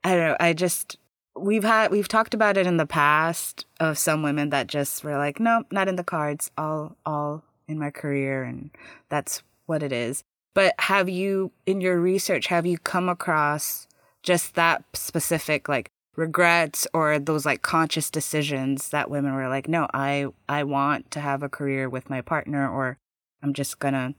I 0.05 0.11
don't 0.11 0.29
know, 0.29 0.37
I 0.39 0.53
just 0.53 0.99
we've 1.35 1.65
had 1.65 1.91
we've 1.91 2.07
talked 2.07 2.35
about 2.35 2.59
it 2.59 2.67
in 2.67 2.77
the 2.77 2.85
past 2.85 3.65
of 3.81 3.97
some 3.97 4.23
women 4.23 4.51
that 4.51 4.67
just 4.67 5.03
were 5.03 5.17
like, 5.17 5.41
no, 5.41 5.65
not 5.71 5.89
in 5.89 5.97
the 5.97 6.05
cards. 6.05 6.51
All 6.59 6.97
all 7.07 7.43
in 7.67 7.79
my 7.79 7.91
career 7.91 8.45
and 8.45 8.71
that's 9.09 9.43
what 9.65 9.83
it 9.83 9.91
is. 9.91 10.23
But 10.55 10.75
have 10.81 11.09
you 11.09 11.51
in 11.65 11.81
your 11.81 11.99
research 11.99 12.49
have 12.49 12.67
you 12.67 12.77
come 12.77 13.09
across 13.09 13.89
just 14.23 14.55
that 14.55 14.85
specific 14.93 15.67
like 15.67 15.89
regrets 16.15 16.87
or 16.93 17.19
those 17.19 17.47
like 17.47 17.63
conscious 17.63 18.11
decisions 18.11 18.91
that 18.91 19.11
women 19.11 19.35
were 19.35 19.49
like, 19.49 19.67
no, 19.67 19.89
I 19.95 20.27
I 20.47 20.65
want 20.65 21.11
to 21.13 21.21
have 21.21 21.43
a 21.43 21.49
career 21.49 21.89
with 21.89 22.11
my 22.11 22.21
partner 22.21 22.71
or 22.71 22.99
I'm 23.43 23.55
just 23.55 23.79
gonna 23.79 24.15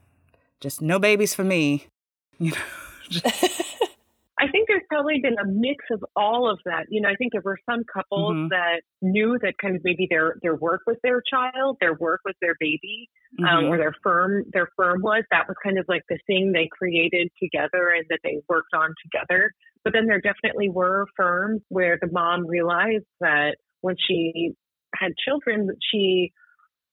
just 0.60 0.82
no 0.82 0.98
babies 0.98 1.34
for 1.34 1.44
me. 1.44 1.86
You 2.40 2.52
know. 2.52 3.30
I 4.38 4.46
think 4.46 4.68
there's 4.68 4.82
probably 4.88 5.18
been 5.20 5.36
a 5.42 5.46
mix 5.46 5.84
of 5.90 6.04
all 6.14 6.48
of 6.48 6.60
that. 6.64 6.86
You 6.88 7.00
know, 7.00 7.08
I 7.08 7.16
think 7.16 7.32
there 7.32 7.42
were 7.44 7.58
some 7.68 7.82
couples 7.92 8.34
mm-hmm. 8.34 8.48
that 8.48 8.82
knew 9.02 9.36
that 9.42 9.54
kind 9.60 9.74
of 9.74 9.82
maybe 9.82 10.06
their 10.08 10.36
their 10.42 10.54
work 10.54 10.82
was 10.86 10.96
their 11.02 11.20
child, 11.28 11.78
their 11.80 11.94
work 11.94 12.20
was 12.24 12.34
their 12.40 12.54
baby, 12.60 13.08
um, 13.40 13.44
mm-hmm. 13.44 13.56
um, 13.56 13.72
or 13.72 13.76
their 13.76 13.94
firm 14.02 14.44
their 14.52 14.68
firm 14.76 15.02
was. 15.02 15.24
That 15.32 15.48
was 15.48 15.56
kind 15.64 15.78
of 15.78 15.86
like 15.88 16.02
the 16.08 16.18
thing 16.28 16.52
they 16.52 16.68
created 16.70 17.30
together 17.42 17.90
and 17.90 18.04
that 18.10 18.20
they 18.22 18.38
worked 18.48 18.74
on 18.74 18.94
together. 19.02 19.50
But 19.82 19.92
then 19.92 20.06
there 20.06 20.20
definitely 20.20 20.68
were 20.68 21.06
firms 21.16 21.62
where 21.68 21.98
the 22.00 22.08
mom 22.10 22.46
realized 22.46 23.06
that 23.20 23.56
when 23.80 23.96
she 24.06 24.52
had 24.94 25.12
children, 25.26 25.68
she 25.90 26.32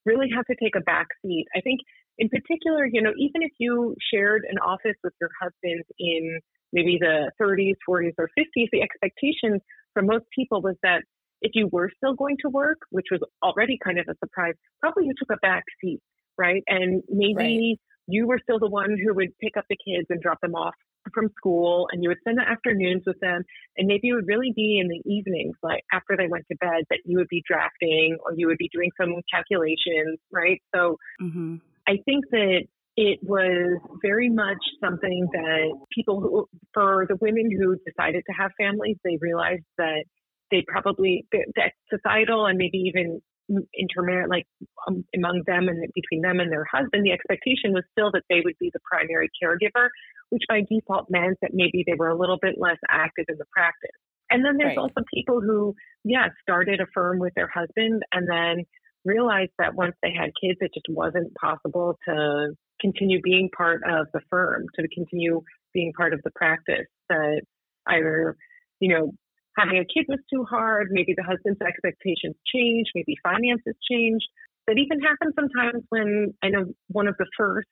really 0.04 0.28
had 0.34 0.42
to 0.50 0.56
take 0.62 0.74
a 0.76 0.80
back 0.80 1.08
seat. 1.22 1.46
I 1.54 1.60
think 1.60 1.80
in 2.18 2.28
particular, 2.28 2.86
you 2.86 3.02
know, 3.02 3.12
even 3.18 3.42
if 3.42 3.52
you 3.58 3.94
shared 4.12 4.42
an 4.48 4.58
office 4.58 4.96
with 5.04 5.12
your 5.20 5.30
husband 5.40 5.84
in 5.98 6.40
maybe 6.72 6.98
the 7.00 7.30
30s, 7.40 7.74
40s, 7.88 8.12
or 8.18 8.28
50s, 8.38 8.68
the 8.72 8.82
expectation 8.82 9.60
for 9.92 10.02
most 10.02 10.24
people 10.34 10.62
was 10.62 10.76
that 10.82 11.02
if 11.42 11.52
you 11.54 11.68
were 11.70 11.90
still 11.96 12.14
going 12.14 12.36
to 12.42 12.48
work, 12.48 12.78
which 12.90 13.06
was 13.10 13.20
already 13.42 13.78
kind 13.82 13.98
of 13.98 14.06
a 14.08 14.14
surprise, 14.18 14.54
probably 14.80 15.04
you 15.04 15.12
took 15.18 15.30
a 15.30 15.38
back 15.42 15.64
seat, 15.80 16.00
right? 16.38 16.62
And 16.66 17.02
maybe 17.08 17.34
right. 17.36 17.80
you 18.08 18.26
were 18.26 18.38
still 18.42 18.58
the 18.58 18.68
one 18.68 18.96
who 19.02 19.14
would 19.14 19.36
pick 19.38 19.56
up 19.56 19.64
the 19.68 19.76
kids 19.76 20.06
and 20.08 20.20
drop 20.20 20.40
them 20.40 20.54
off 20.54 20.74
from 21.14 21.28
school 21.36 21.88
and 21.92 22.02
you 22.02 22.08
would 22.08 22.18
spend 22.18 22.38
the 22.38 22.42
afternoons 22.42 23.02
with 23.06 23.18
them 23.20 23.44
and 23.76 23.86
maybe 23.86 24.08
it 24.08 24.14
would 24.14 24.26
really 24.26 24.52
be 24.54 24.80
in 24.80 24.88
the 24.88 25.00
evenings 25.08 25.54
like 25.62 25.84
after 25.92 26.16
they 26.16 26.26
went 26.26 26.44
to 26.50 26.56
bed 26.56 26.82
that 26.90 26.98
you 27.04 27.16
would 27.16 27.28
be 27.28 27.42
drafting 27.46 28.16
or 28.24 28.32
you 28.34 28.46
would 28.46 28.58
be 28.58 28.68
doing 28.72 28.90
some 29.00 29.14
calculations 29.32 30.18
right 30.32 30.60
so 30.74 30.96
mm-hmm. 31.22 31.56
I 31.88 31.96
think 32.04 32.24
that 32.30 32.62
it 32.96 33.18
was 33.22 33.78
very 34.00 34.30
much 34.30 34.62
something 34.82 35.28
that 35.32 35.78
people 35.94 36.20
who, 36.20 36.48
for 36.72 37.04
the 37.08 37.16
women 37.20 37.50
who 37.50 37.76
decided 37.84 38.24
to 38.26 38.32
have 38.32 38.50
families, 38.58 38.96
they 39.04 39.18
realized 39.20 39.68
that 39.76 40.04
they 40.50 40.64
probably, 40.66 41.26
that 41.30 41.72
societal 41.92 42.46
and 42.46 42.56
maybe 42.56 42.78
even 42.78 43.20
intermarried, 43.78 44.30
like 44.30 44.46
um, 44.88 45.04
among 45.14 45.42
them 45.46 45.68
and 45.68 45.86
between 45.94 46.22
them 46.22 46.40
and 46.40 46.50
their 46.50 46.64
husband, 46.72 47.04
the 47.04 47.12
expectation 47.12 47.72
was 47.72 47.84
still 47.92 48.10
that 48.12 48.24
they 48.30 48.40
would 48.42 48.56
be 48.58 48.70
the 48.72 48.80
primary 48.90 49.28
caregiver, 49.42 49.88
which 50.30 50.42
by 50.48 50.62
default 50.68 51.06
meant 51.10 51.36
that 51.42 51.52
maybe 51.52 51.84
they 51.86 51.94
were 51.98 52.08
a 52.08 52.18
little 52.18 52.38
bit 52.40 52.54
less 52.56 52.78
active 52.88 53.26
in 53.28 53.36
the 53.36 53.44
practice. 53.52 54.00
And 54.30 54.44
then 54.44 54.56
there's 54.56 54.76
right. 54.76 54.78
also 54.78 55.04
people 55.14 55.40
who, 55.40 55.74
yeah, 56.02 56.28
started 56.42 56.80
a 56.80 56.86
firm 56.94 57.18
with 57.18 57.34
their 57.34 57.48
husband 57.52 58.02
and 58.10 58.26
then 58.26 58.64
realized 59.06 59.52
that 59.58 59.74
once 59.74 59.94
they 60.02 60.12
had 60.12 60.30
kids, 60.40 60.58
it 60.60 60.72
just 60.74 60.86
wasn't 60.88 61.34
possible 61.36 61.98
to 62.08 62.54
continue 62.80 63.20
being 63.22 63.48
part 63.56 63.82
of 63.88 64.08
the 64.12 64.20
firm, 64.28 64.66
to 64.78 64.86
continue 64.88 65.40
being 65.72 65.92
part 65.96 66.12
of 66.12 66.20
the 66.24 66.30
practice. 66.34 66.86
That 67.08 67.42
either, 67.86 68.36
you 68.80 68.92
know, 68.92 69.12
having 69.56 69.78
a 69.78 69.84
kid 69.84 70.06
was 70.08 70.18
too 70.32 70.44
hard, 70.44 70.88
maybe 70.90 71.14
the 71.16 71.22
husband's 71.22 71.60
expectations 71.60 72.34
changed, 72.52 72.90
maybe 72.94 73.16
finances 73.22 73.74
changed. 73.90 74.26
That 74.66 74.78
even 74.78 75.00
happened 75.00 75.32
sometimes 75.36 75.84
when 75.90 76.34
I 76.42 76.48
know 76.48 76.74
one 76.88 77.06
of 77.06 77.14
the 77.18 77.26
first, 77.36 77.68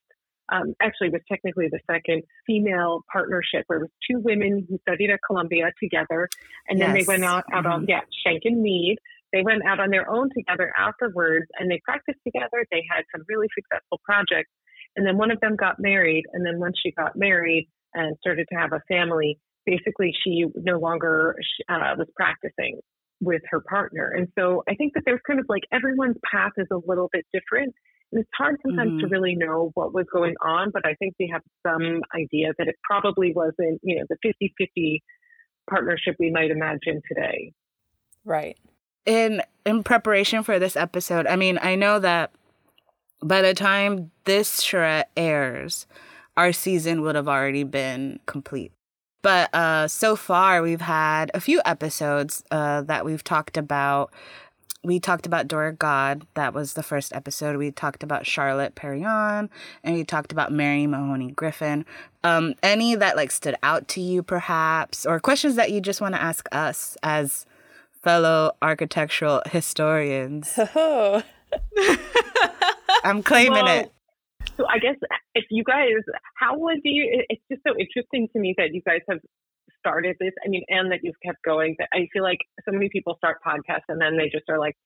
um, 0.53 0.75
actually 0.81 1.09
was 1.09 1.23
technically 1.31 1.69
the 1.71 1.81
second 1.91 2.23
female 2.47 3.03
partnership 3.11 3.65
where 3.67 3.79
it 3.79 3.83
was 3.83 3.91
two 4.09 4.19
women 4.21 4.67
who 4.69 4.79
studied 4.87 5.11
at 5.11 5.21
Columbia 5.27 5.71
together, 5.83 6.29
and 6.69 6.81
then 6.81 6.95
yes. 6.95 7.07
they 7.07 7.09
went 7.13 7.25
out, 7.25 7.45
out 7.53 7.65
mm-hmm. 7.65 7.73
on 7.73 7.87
yeah 7.89 8.01
Schenck 8.23 8.43
and 8.45 8.61
Mead, 8.63 8.99
they 9.35 9.43
went 9.43 9.67
out 9.67 9.81
on 9.81 9.91
their 9.91 10.09
own 10.09 10.31
together 10.31 10.73
afterwards 10.79 11.47
and 11.59 11.69
they 11.69 11.81
practiced 11.85 12.21
together. 12.25 12.65
They 12.71 12.85
had 12.89 13.03
some 13.13 13.25
really 13.29 13.49
successful 13.53 14.01
projects. 14.05 14.51
And 14.95 15.05
then 15.05 15.19
one 15.19 15.33
of 15.33 15.41
them 15.41 15.57
got 15.57 15.81
married. 15.81 16.23
And 16.33 16.47
then 16.47 16.61
once 16.61 16.77
she 16.81 16.93
got 16.93 17.17
married 17.17 17.69
and 17.95 18.17
started 18.21 18.47
to 18.53 18.59
have 18.59 18.73
a 18.73 18.81
family, 18.87 19.41
basically 19.67 20.13
she 20.23 20.47
no 20.55 20.79
longer 20.79 21.35
uh, 21.69 21.99
was 21.99 22.07
practicing 22.15 22.79
with 23.21 23.43
her 23.51 23.61
partner. 23.69 24.15
And 24.17 24.29
so 24.39 24.63
I 24.69 24.77
think 24.77 24.95
that 24.95 25.03
there's 25.05 25.21
kind 25.27 25.41
of 25.41 25.47
like 25.49 25.63
everyone's 25.73 26.17
path 26.31 26.53
is 26.57 26.69
a 26.71 26.79
little 26.87 27.09
bit 27.13 27.27
different. 27.33 27.75
And 28.13 28.21
it's 28.21 28.31
hard 28.39 28.61
sometimes 28.65 28.93
mm-hmm. 28.93 29.01
to 29.01 29.09
really 29.09 29.35
know 29.35 29.73
what 29.75 29.93
was 29.93 30.07
going 30.13 30.35
on, 30.45 30.71
but 30.73 30.87
I 30.87 30.95
think 31.01 31.15
we 31.19 31.29
have 31.33 31.43
some 31.67 32.03
idea 32.15 32.53
that 32.59 32.69
it 32.69 32.77
probably 32.89 33.33
wasn't, 33.35 33.81
you 33.83 33.97
know, 33.97 34.05
the 34.09 34.17
50 34.23 34.55
50 34.57 35.03
partnership 35.69 36.15
we 36.21 36.31
might 36.31 36.53
imagine 36.53 37.01
today. 37.11 37.53
Right 38.25 38.57
in 39.07 39.43
in 39.65 39.83
preparation 39.83 40.43
for 40.43 40.59
this 40.59 40.77
episode, 40.77 41.27
I 41.27 41.37
mean, 41.37 41.59
I 41.63 41.75
know 41.75 41.99
that 41.99 42.31
by 43.23 43.41
the 43.43 43.55
time 43.55 44.11
this 44.25 44.61
charrette 44.61 45.11
airs, 45.17 45.87
our 46.37 46.53
season 46.53 47.03
would 47.03 47.15
have 47.15 47.29
already 47.29 47.65
been 47.65 48.21
complete. 48.27 48.73
But 49.23 49.55
uh, 49.55 49.89
so 49.89 50.17
far, 50.17 50.61
we've 50.61 50.83
had 50.83 51.31
a 51.33 51.41
few 51.41 51.63
episodes 51.65 52.45
uh, 52.51 52.83
that 52.83 53.07
we've 53.07 53.25
talked 53.25 53.57
about. 53.57 54.13
We 54.83 55.01
talked 55.01 55.25
about 55.25 55.49
Dora 55.49 55.73
Gad. 55.73 56.27
That 56.35 56.53
was 56.53 56.75
the 56.75 56.83
first 56.83 57.15
episode. 57.15 57.57
We 57.57 57.71
talked 57.71 58.03
about 58.03 58.27
Charlotte 58.27 58.75
Perriand, 58.75 59.49
and 59.83 59.95
we 59.95 60.05
talked 60.05 60.31
about 60.31 60.53
Mary 60.53 60.87
Mahony 60.87 61.31
Griffin. 61.31 61.87
Um, 62.23 62.55
any 62.63 62.95
that 62.97 63.17
like 63.17 63.31
stood 63.31 63.57
out 63.63 63.89
to 63.89 64.03
you, 64.03 64.23
perhaps, 64.23 65.07
or 65.07 65.19
questions 65.21 65.55
that 65.57 65.73
you 65.73 65.81
just 65.81 66.03
want 66.03 66.15
to 66.15 66.23
ask 66.23 66.47
us 66.53 66.99
as 67.03 67.47
fellow 68.05 68.53
architectural 68.63 69.43
historians. 69.51 70.59
I'm 73.05 73.23
claiming 73.23 73.65
well, 73.65 73.81
it. 73.81 73.93
So 74.57 74.67
I 74.69 74.79
guess 74.79 74.97
if 75.35 75.45
you 75.51 75.65
guys, 75.65 76.05
how 76.37 76.57
would 76.59 76.79
you? 76.85 77.25
It's 77.29 77.43
just 77.51 77.63
so 77.67 77.75
interesting 77.79 78.29
to 78.35 78.39
me 78.39 78.55
that 78.59 78.73
you 78.73 78.83
guys 78.87 79.01
have 79.09 79.19
started 79.81 80.17
this. 80.21 80.33
I 80.45 80.49
mean, 80.49 80.63
and 80.69 80.93
that 80.93 81.01
you've 81.03 81.19
kept 81.25 81.39
going. 81.45 81.77
That 81.79 81.89
I 81.93 82.07
feel 82.13 82.23
like 82.23 82.39
so 82.65 82.73
many 82.73 82.89
people 82.93 83.17
start 83.17 83.39
podcasts 83.45 83.89
and 83.89 84.01
then 84.01 84.17
they 84.17 84.29
just 84.31 84.49
are 84.49 84.59
like, 84.59 84.77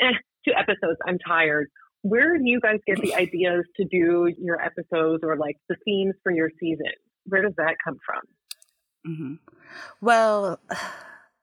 eh, 0.00 0.12
two 0.46 0.52
episodes. 0.56 0.98
I'm 1.06 1.18
tired. 1.18 1.68
Where 2.02 2.38
do 2.38 2.44
you 2.44 2.60
guys 2.60 2.78
get 2.86 3.00
the 3.02 3.14
ideas 3.26 3.64
to 3.76 3.84
do 3.84 4.32
your 4.38 4.60
episodes 4.60 5.22
or 5.22 5.36
like 5.36 5.56
the 5.68 5.76
themes 5.84 6.14
for 6.22 6.32
your 6.32 6.50
season? 6.58 6.92
Where 7.26 7.42
does 7.42 7.54
that 7.58 7.76
come 7.84 7.98
from? 8.06 9.12
Mm-hmm. 9.12 9.34
Well. 10.00 10.60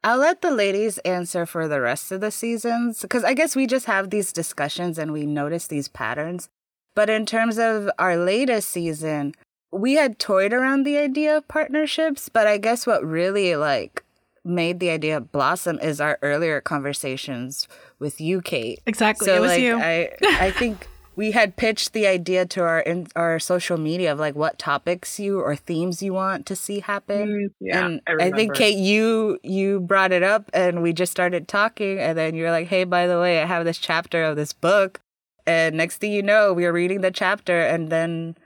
I'll 0.07 0.19
let 0.19 0.41
the 0.41 0.51
ladies 0.51 0.99
answer 0.99 1.45
for 1.45 1.67
the 1.67 1.81
rest 1.81 2.13
of 2.13 2.21
the 2.21 2.31
seasons 2.31 3.01
because 3.01 3.25
I 3.25 3.33
guess 3.33 3.57
we 3.57 3.67
just 3.67 3.87
have 3.87 4.09
these 4.09 4.31
discussions 4.31 4.97
and 4.97 5.11
we 5.11 5.25
notice 5.25 5.67
these 5.67 5.89
patterns. 5.89 6.47
But 6.95 7.09
in 7.09 7.25
terms 7.25 7.59
of 7.59 7.89
our 7.99 8.15
latest 8.15 8.69
season, 8.69 9.33
we 9.69 9.95
had 9.95 10.17
toyed 10.17 10.53
around 10.53 10.83
the 10.83 10.97
idea 10.97 11.35
of 11.35 11.49
partnerships, 11.49 12.29
but 12.29 12.47
I 12.47 12.57
guess 12.57 12.87
what 12.87 13.03
really 13.03 13.57
like 13.57 14.05
made 14.45 14.79
the 14.79 14.91
idea 14.91 15.19
blossom 15.19 15.77
is 15.79 15.99
our 15.99 16.17
earlier 16.21 16.61
conversations 16.61 17.67
with 17.99 18.21
you, 18.21 18.41
Kate. 18.41 18.79
Exactly. 18.85 19.25
So, 19.25 19.35
it 19.35 19.41
was 19.41 19.51
like, 19.51 19.61
you. 19.61 19.77
I 19.77 20.11
I 20.21 20.51
think 20.51 20.87
we 21.17 21.31
had 21.31 21.55
pitched 21.55 21.93
the 21.93 22.05
idea 22.05 22.45
to 22.45 22.61
our 22.61 22.79
in, 22.79 23.07
our 23.15 23.39
social 23.39 23.77
media 23.77 24.11
of 24.11 24.19
like 24.19 24.35
what 24.35 24.59
topics 24.59 25.19
you 25.19 25.39
or 25.41 25.55
themes 25.55 26.03
you 26.03 26.13
want 26.13 26.45
to 26.45 26.55
see 26.55 26.79
happen. 26.79 27.27
Mm, 27.27 27.53
yeah, 27.59 27.85
and 27.85 28.01
I, 28.07 28.27
I, 28.27 28.31
think 28.31 28.53
Kate, 28.53 28.77
you 28.77 29.39
you 29.41 29.79
brought 29.79 30.11
it 30.11 30.21
up, 30.21 30.49
and 30.53 30.83
we 30.83 30.93
just 30.93 31.11
started 31.11 31.47
talking, 31.47 31.99
and 31.99 32.15
then 32.15 32.35
you're 32.35 32.51
like, 32.51 32.67
"Hey, 32.67 32.83
by 32.83 33.07
the 33.07 33.19
way, 33.19 33.41
I 33.41 33.45
have 33.45 33.65
this 33.65 33.79
chapter 33.79 34.23
of 34.23 34.35
this 34.35 34.53
book," 34.53 35.01
and 35.47 35.75
next 35.75 35.97
thing 35.97 36.11
you 36.11 36.21
know, 36.21 36.53
we 36.53 36.65
were 36.65 36.71
reading 36.71 37.01
the 37.01 37.11
chapter, 37.11 37.61
and 37.61 37.89
then 37.89 38.37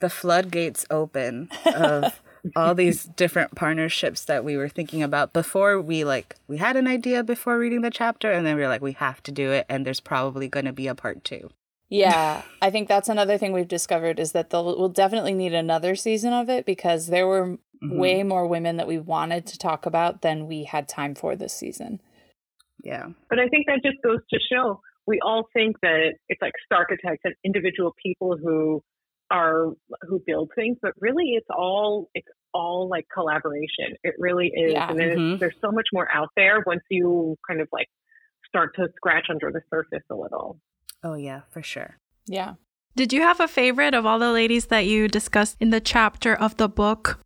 the 0.00 0.10
floodgates 0.10 0.84
open 0.90 1.48
of 1.64 2.20
all 2.56 2.74
these 2.74 3.04
different 3.04 3.54
partnerships 3.54 4.24
that 4.24 4.44
we 4.44 4.56
were 4.56 4.68
thinking 4.68 5.02
about 5.02 5.32
before 5.32 5.80
we 5.80 6.04
like 6.04 6.36
we 6.48 6.58
had 6.58 6.76
an 6.76 6.86
idea 6.86 7.24
before 7.24 7.58
reading 7.58 7.80
the 7.80 7.90
chapter 7.90 8.30
and 8.30 8.46
then 8.46 8.56
we 8.56 8.62
were 8.62 8.68
like 8.68 8.82
we 8.82 8.92
have 8.92 9.22
to 9.22 9.32
do 9.32 9.50
it 9.52 9.64
and 9.70 9.86
there's 9.86 10.00
probably 10.00 10.46
going 10.46 10.66
to 10.66 10.72
be 10.72 10.86
a 10.86 10.94
part 10.94 11.24
2 11.24 11.48
yeah, 11.88 12.42
I 12.60 12.70
think 12.70 12.88
that's 12.88 13.08
another 13.08 13.38
thing 13.38 13.52
we've 13.52 13.68
discovered 13.68 14.18
is 14.18 14.32
that 14.32 14.50
they'll 14.50 14.64
we'll 14.64 14.88
definitely 14.88 15.34
need 15.34 15.54
another 15.54 15.94
season 15.94 16.32
of 16.32 16.48
it 16.48 16.66
because 16.66 17.06
there 17.06 17.26
were 17.26 17.46
mm-hmm. 17.46 17.98
way 17.98 18.22
more 18.22 18.46
women 18.46 18.76
that 18.76 18.86
we 18.86 18.98
wanted 18.98 19.46
to 19.46 19.58
talk 19.58 19.86
about 19.86 20.22
than 20.22 20.46
we 20.46 20.64
had 20.64 20.88
time 20.88 21.14
for 21.14 21.36
this 21.36 21.52
season. 21.52 22.00
Yeah. 22.82 23.06
But 23.28 23.38
I 23.38 23.48
think 23.48 23.66
that 23.66 23.80
just 23.84 24.02
goes 24.02 24.20
to 24.30 24.38
show 24.52 24.80
we 25.06 25.20
all 25.24 25.48
think 25.52 25.76
that 25.82 26.14
it's 26.28 26.42
like 26.42 26.52
architects 26.72 27.22
and 27.24 27.34
individual 27.44 27.94
people 28.04 28.36
who 28.36 28.82
are 29.30 29.72
who 30.02 30.20
build 30.26 30.50
things, 30.54 30.76
but 30.82 30.92
really 31.00 31.32
it's 31.34 31.46
all 31.50 32.10
it's 32.14 32.28
all 32.52 32.88
like 32.88 33.06
collaboration. 33.12 33.96
It 34.02 34.14
really 34.18 34.50
is. 34.54 34.72
Yeah. 34.72 34.90
And 34.90 35.00
mm-hmm. 35.00 35.36
there's 35.38 35.54
so 35.60 35.70
much 35.70 35.86
more 35.92 36.08
out 36.12 36.28
there 36.36 36.62
once 36.66 36.82
you 36.90 37.36
kind 37.48 37.60
of 37.60 37.68
like 37.72 37.88
start 38.48 38.74
to 38.76 38.88
scratch 38.96 39.26
under 39.30 39.50
the 39.52 39.60
surface 39.70 40.04
a 40.10 40.14
little. 40.14 40.58
Oh, 41.06 41.14
yeah, 41.14 41.42
for 41.50 41.62
sure. 41.62 41.98
Yeah. 42.26 42.54
Did 42.96 43.12
you 43.12 43.22
have 43.22 43.38
a 43.38 43.46
favorite 43.46 43.94
of 43.94 44.04
all 44.04 44.18
the 44.18 44.32
ladies 44.32 44.66
that 44.66 44.86
you 44.86 45.06
discussed 45.06 45.56
in 45.60 45.70
the 45.70 45.80
chapter 45.80 46.34
of 46.34 46.56
the 46.56 46.68
book? 46.68 47.20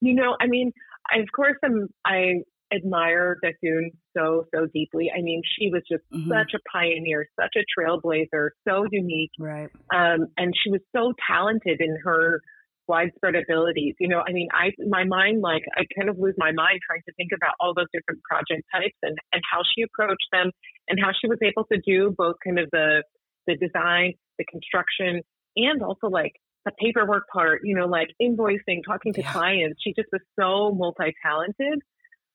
You 0.00 0.14
know, 0.14 0.36
I 0.40 0.48
mean, 0.48 0.72
I, 1.12 1.20
of 1.20 1.28
course, 1.34 1.56
I'm, 1.62 1.86
I 2.04 2.42
admire 2.74 3.38
Bethune 3.42 3.92
so, 4.16 4.46
so 4.52 4.66
deeply. 4.74 5.08
I 5.16 5.22
mean, 5.22 5.40
she 5.56 5.70
was 5.70 5.82
just 5.88 6.02
Mhm. 6.12 6.28
such 6.28 6.52
a 6.54 6.58
pioneer, 6.72 7.28
such 7.40 7.54
a 7.54 7.64
trailblazer, 7.78 8.48
so 8.66 8.84
unique. 8.90 9.30
Right. 9.38 9.70
Um, 9.94 10.26
and 10.36 10.52
she 10.60 10.70
was 10.72 10.80
so 10.90 11.12
talented 11.30 11.80
in 11.80 11.96
her 12.04 12.40
widespread 12.88 13.34
abilities. 13.34 13.94
You 13.98 14.08
know, 14.08 14.22
I 14.26 14.32
mean, 14.32 14.48
I, 14.52 14.70
my 14.88 15.04
mind, 15.04 15.40
like, 15.42 15.62
I 15.76 15.82
kind 15.96 16.08
of 16.08 16.18
lose 16.18 16.34
my 16.38 16.52
mind 16.52 16.80
trying 16.86 17.02
to 17.08 17.12
think 17.14 17.30
about 17.34 17.54
all 17.60 17.74
those 17.74 17.86
different 17.92 18.20
project 18.22 18.62
types 18.72 18.96
and, 19.02 19.16
and 19.32 19.42
how 19.50 19.62
she 19.74 19.82
approached 19.82 20.28
them 20.32 20.50
and 20.88 20.98
how 21.00 21.10
she 21.18 21.28
was 21.28 21.38
able 21.42 21.64
to 21.72 21.80
do 21.84 22.14
both 22.16 22.36
kind 22.44 22.58
of 22.58 22.68
the, 22.72 23.02
the 23.46 23.56
design, 23.56 24.14
the 24.38 24.44
construction, 24.44 25.22
and 25.56 25.82
also 25.82 26.08
like 26.08 26.32
the 26.64 26.72
paperwork 26.78 27.24
part, 27.32 27.60
you 27.64 27.76
know, 27.76 27.86
like 27.86 28.08
invoicing, 28.20 28.80
talking 28.86 29.12
to 29.14 29.20
Yeah. 29.22 29.32
clients. 29.32 29.80
She 29.82 29.92
just 29.94 30.08
was 30.12 30.22
so 30.38 30.74
multi-talented. 30.74 31.80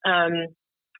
Um, 0.06 0.48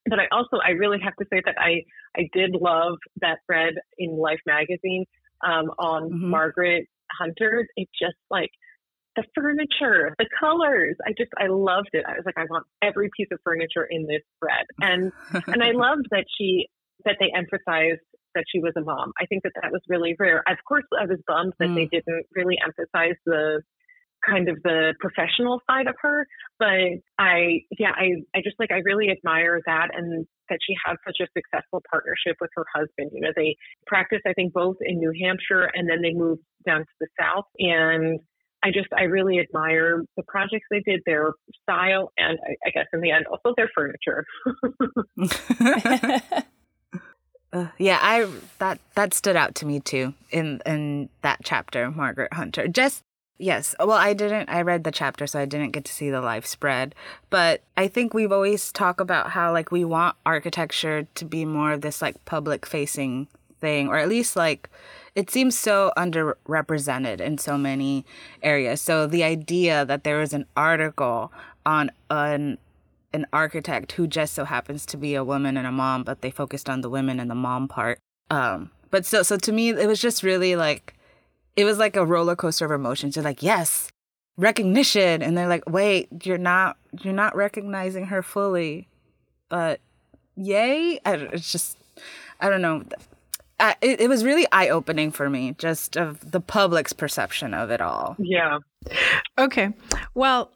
but 0.10 0.20
I 0.20 0.26
also, 0.32 0.58
I 0.66 0.72
really 0.72 1.00
have 1.04 1.16
to 1.18 1.26
say 1.32 1.42
that 1.46 1.56
I, 1.60 1.84
I 2.18 2.30
did 2.34 2.52
love 2.60 2.98
that 3.22 3.40
thread 3.46 3.76
in 3.98 4.18
Life 4.18 4.42
magazine 4.46 5.06
um, 5.46 5.72
on 5.78 6.10
Mhm. 6.12 6.30
Margaret 6.30 6.88
Hunter. 7.20 7.66
It 7.76 7.90
just 8.00 8.18
like 8.30 8.52
the 9.16 9.24
furniture, 9.36 10.16
the 10.18 10.28
colors. 10.40 10.96
I 11.06 11.12
just, 11.18 11.32
I 11.38 11.48
loved 11.48 11.90
it. 11.94 12.06
I 12.08 12.14
was 12.14 12.24
like, 12.26 12.38
I 12.38 12.46
want 12.50 12.66
every 12.82 13.10
piece 13.16 13.28
of 13.32 13.40
furniture 13.44 13.88
in 13.90 14.08
this 14.08 14.22
thread. 14.40 14.66
And, 14.80 15.12
and 15.48 15.64
I 15.64 15.72
loved 15.72 16.08
that 16.12 16.26
she, 16.38 16.68
that 17.06 17.18
they 17.20 17.32
emphasized 17.36 18.02
that 18.36 18.46
she 18.52 18.60
was 18.60 18.74
a 18.78 18.82
mom. 18.82 19.12
I 19.20 19.26
think 19.26 19.44
that 19.44 19.52
that 19.62 19.72
was 19.72 19.82
really 19.90 20.16
rare. 20.18 20.44
Of 20.48 20.58
course, 20.68 20.86
I 20.98 21.06
was 21.06 21.20
bummed 21.28 21.54
that 21.60 21.76
they 21.76 21.86
mm. 21.86 21.92
didn't 21.92 22.26
really 22.36 22.56
emphasize 22.64 23.18
the 23.26 23.62
kind 24.28 24.50
of 24.50 24.62
the 24.64 24.94
professional 25.00 25.60
side 25.70 25.88
of 25.88 25.96
her. 26.02 26.28
But 26.60 27.02
I, 27.18 27.66
yeah, 27.78 27.92
I, 27.96 28.22
I 28.36 28.42
just 28.44 28.56
like, 28.60 28.72
I 28.72 28.82
really 28.86 29.10
admire 29.10 29.60
that 29.66 29.90
and 29.94 30.26
that 30.50 30.60
she 30.66 30.76
had 30.86 30.96
such 31.06 31.18
a 31.22 31.28
successful 31.36 31.82
partnership 31.90 32.38
with 32.40 32.52
her 32.56 32.66
husband. 32.74 33.12
You 33.14 33.22
know, 33.22 33.34
they 33.36 33.56
practiced, 33.88 34.24
I 34.28 34.34
think, 34.34 34.54
both 34.54 34.78
in 34.82 34.98
New 34.98 35.12
Hampshire 35.22 35.72
and 35.74 35.90
then 35.90 36.02
they 36.02 36.14
moved 36.14 36.44
down 36.66 36.82
to 36.82 36.96
the 37.00 37.08
South. 37.20 37.46
And 37.58 38.20
I 38.64 38.72
just, 38.72 38.88
I 38.96 39.04
really 39.04 39.40
admire 39.40 40.04
the 40.18 40.24
projects 40.24 40.68
they 40.70 40.82
did, 40.82 41.02
their 41.06 41.34
style, 41.64 42.12
and 42.18 42.38
I, 42.48 42.68
I 42.68 42.70
guess 42.72 42.86
in 42.94 43.02
the 43.02 43.12
end, 43.12 43.26
also 43.28 43.56
their 43.58 43.70
furniture. 43.76 44.26
Uh, 47.54 47.68
yeah, 47.78 48.00
I 48.02 48.30
that 48.60 48.80
that 48.96 49.14
stood 49.14 49.36
out 49.36 49.56
to 49.56 49.66
me 49.66 49.80
too 49.82 50.14
in 50.32 50.62
in 50.66 51.10
that 51.22 51.40
chapter, 51.44 51.92
Margaret 51.92 52.34
Hunter. 52.34 52.68
Just 52.68 53.04
yes, 53.38 53.76
well, 53.80 53.92
I 53.92 54.14
didn't. 54.14 54.50
I 54.50 54.62
read 54.62 54.86
the 54.86 54.92
chapter, 54.92 55.28
so 55.28 55.40
I 55.40 55.46
didn't 55.46 55.72
get 55.72 55.84
to 55.86 55.92
see 55.92 56.10
the 56.10 56.22
live 56.22 56.46
spread. 56.46 56.96
But 57.30 57.62
I 57.76 57.88
think 57.90 58.14
we've 58.14 58.32
always 58.32 58.72
talked 58.72 59.02
about 59.02 59.32
how 59.32 59.52
like 59.52 59.72
we 59.72 59.84
want 59.84 60.16
architecture 60.26 61.08
to 61.16 61.26
be 61.26 61.44
more 61.44 61.74
of 61.74 61.82
this 61.82 62.02
like 62.02 62.24
public 62.24 62.66
facing 62.66 63.28
thing, 63.60 63.90
or 63.90 63.98
at 63.98 64.08
least 64.08 64.38
like 64.38 64.70
it 65.16 65.30
seems 65.30 65.58
so 65.58 65.92
underrepresented 65.98 67.20
in 67.20 67.38
so 67.38 67.58
many 67.58 68.06
areas. 68.42 68.82
So 68.82 69.08
the 69.08 69.24
idea 69.24 69.86
that 69.86 70.04
there 70.04 70.18
was 70.18 70.34
an 70.34 70.46
article 70.56 71.32
on 71.66 71.92
an 72.10 72.58
an 73.14 73.26
architect 73.34 73.92
who 73.94 74.08
just 74.08 74.34
so 74.34 74.46
happens 74.46 74.86
to 74.86 74.96
be 74.96 75.16
a 75.16 75.24
woman 75.24 75.58
and 75.58 75.68
a 75.68 75.72
mom, 75.72 76.04
but 76.04 76.22
they 76.22 76.32
focused 76.32 76.70
on 76.70 76.80
the 76.80 76.90
women 76.90 77.20
and 77.20 77.30
the 77.30 77.36
mom 77.36 77.68
part. 77.68 78.00
Um, 78.30 78.72
but 78.90 79.06
so 79.06 79.22
so 79.24 79.38
to 79.38 79.52
me, 79.52 79.70
it 79.70 79.88
was 79.88 80.00
just 80.00 80.24
really 80.24 80.56
like 80.56 80.96
it 81.56 81.66
was 81.66 81.78
like 81.78 81.96
a 81.96 82.06
roller 82.06 82.36
coaster 82.36 82.66
of 82.66 82.72
emotions. 82.72 83.16
You're 83.16 83.26
like, 83.26 83.44
yes, 83.44 83.90
recognition, 84.38 85.22
and 85.22 85.38
they're 85.38 85.50
like, 85.50 85.70
wait, 85.70 86.08
you're 86.26 86.38
not 86.38 86.78
you're 87.02 87.14
not 87.14 87.36
recognizing 87.36 88.06
her 88.06 88.24
fully, 88.24 88.88
but 89.50 89.82
yay! 90.36 91.00
I, 91.06 91.16
it's 91.16 91.52
just 91.52 91.78
I 92.40 92.50
don't 92.50 92.62
know. 92.62 92.84
I, 93.62 93.76
it, 93.82 94.02
it 94.02 94.10
was 94.10 94.24
really 94.26 94.48
eye 94.52 94.70
opening 94.70 95.12
for 95.12 95.30
me, 95.30 95.56
just 95.58 95.96
of 95.96 96.32
the 96.32 96.42
public's 96.42 96.94
perception 96.94 97.54
of 97.54 97.70
it 97.70 97.80
all. 97.80 98.16
yeah. 98.18 98.58
Okay. 99.38 99.70
Well, 100.16 100.52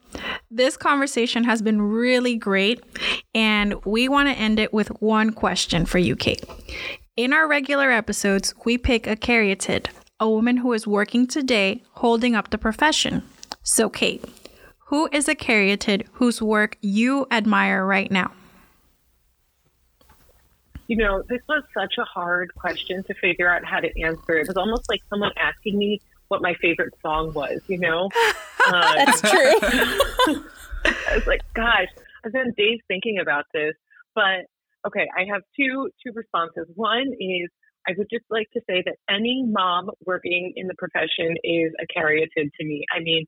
this 0.50 0.76
conversation 0.76 1.44
has 1.44 1.62
been 1.62 1.80
really 1.80 2.34
great, 2.36 2.82
and 3.34 3.74
we 3.84 4.08
want 4.08 4.28
to 4.28 4.34
end 4.34 4.58
it 4.58 4.72
with 4.72 4.88
one 5.00 5.32
question 5.32 5.86
for 5.86 5.98
you, 5.98 6.16
Kate. 6.16 6.44
In 7.16 7.32
our 7.32 7.46
regular 7.46 7.92
episodes, 7.92 8.52
we 8.64 8.76
pick 8.76 9.06
a 9.06 9.14
caryatid, 9.14 9.86
a 10.18 10.28
woman 10.28 10.56
who 10.56 10.72
is 10.72 10.86
working 10.86 11.28
today 11.28 11.84
holding 11.92 12.34
up 12.34 12.50
the 12.50 12.58
profession. 12.58 13.22
So, 13.62 13.88
Kate, 13.88 14.24
who 14.86 15.08
is 15.12 15.28
a 15.28 15.36
caryatid 15.36 16.06
whose 16.14 16.42
work 16.42 16.76
you 16.80 17.26
admire 17.30 17.86
right 17.86 18.10
now? 18.10 18.32
You 20.88 20.96
know, 20.96 21.22
this 21.28 21.40
was 21.48 21.62
such 21.76 21.94
a 21.98 22.04
hard 22.04 22.54
question 22.54 23.02
to 23.04 23.14
figure 23.14 23.48
out 23.48 23.64
how 23.64 23.80
to 23.80 24.02
answer. 24.02 24.38
It 24.38 24.46
was 24.46 24.56
almost 24.56 24.88
like 24.88 25.00
someone 25.10 25.32
asking 25.36 25.78
me 25.78 26.00
what 26.28 26.42
my 26.42 26.54
favorite 26.60 26.94
song 27.02 27.32
was, 27.32 27.60
you 27.68 27.78
know? 27.78 28.08
Um, 28.66 28.96
That's 28.96 29.20
true. 29.20 29.30
I 30.84 31.14
was 31.14 31.24
like, 31.28 31.42
gosh, 31.54 31.86
I've 32.24 32.32
been 32.32 32.52
days 32.56 32.80
thinking 32.88 33.20
about 33.20 33.44
this. 33.54 33.74
But 34.12 34.46
okay, 34.84 35.06
I 35.16 35.24
have 35.32 35.42
two 35.54 35.88
two 36.04 36.12
responses. 36.12 36.66
One 36.74 37.12
is 37.20 37.48
I 37.86 37.92
would 37.96 38.08
just 38.10 38.24
like 38.28 38.50
to 38.54 38.60
say 38.68 38.82
that 38.84 38.96
any 39.08 39.44
mom 39.46 39.90
working 40.04 40.52
in 40.56 40.66
the 40.66 40.74
profession 40.74 41.36
is 41.44 41.72
a 41.80 41.86
caryatid 41.96 42.50
to 42.58 42.64
me. 42.64 42.84
I 42.92 43.00
mean, 43.00 43.26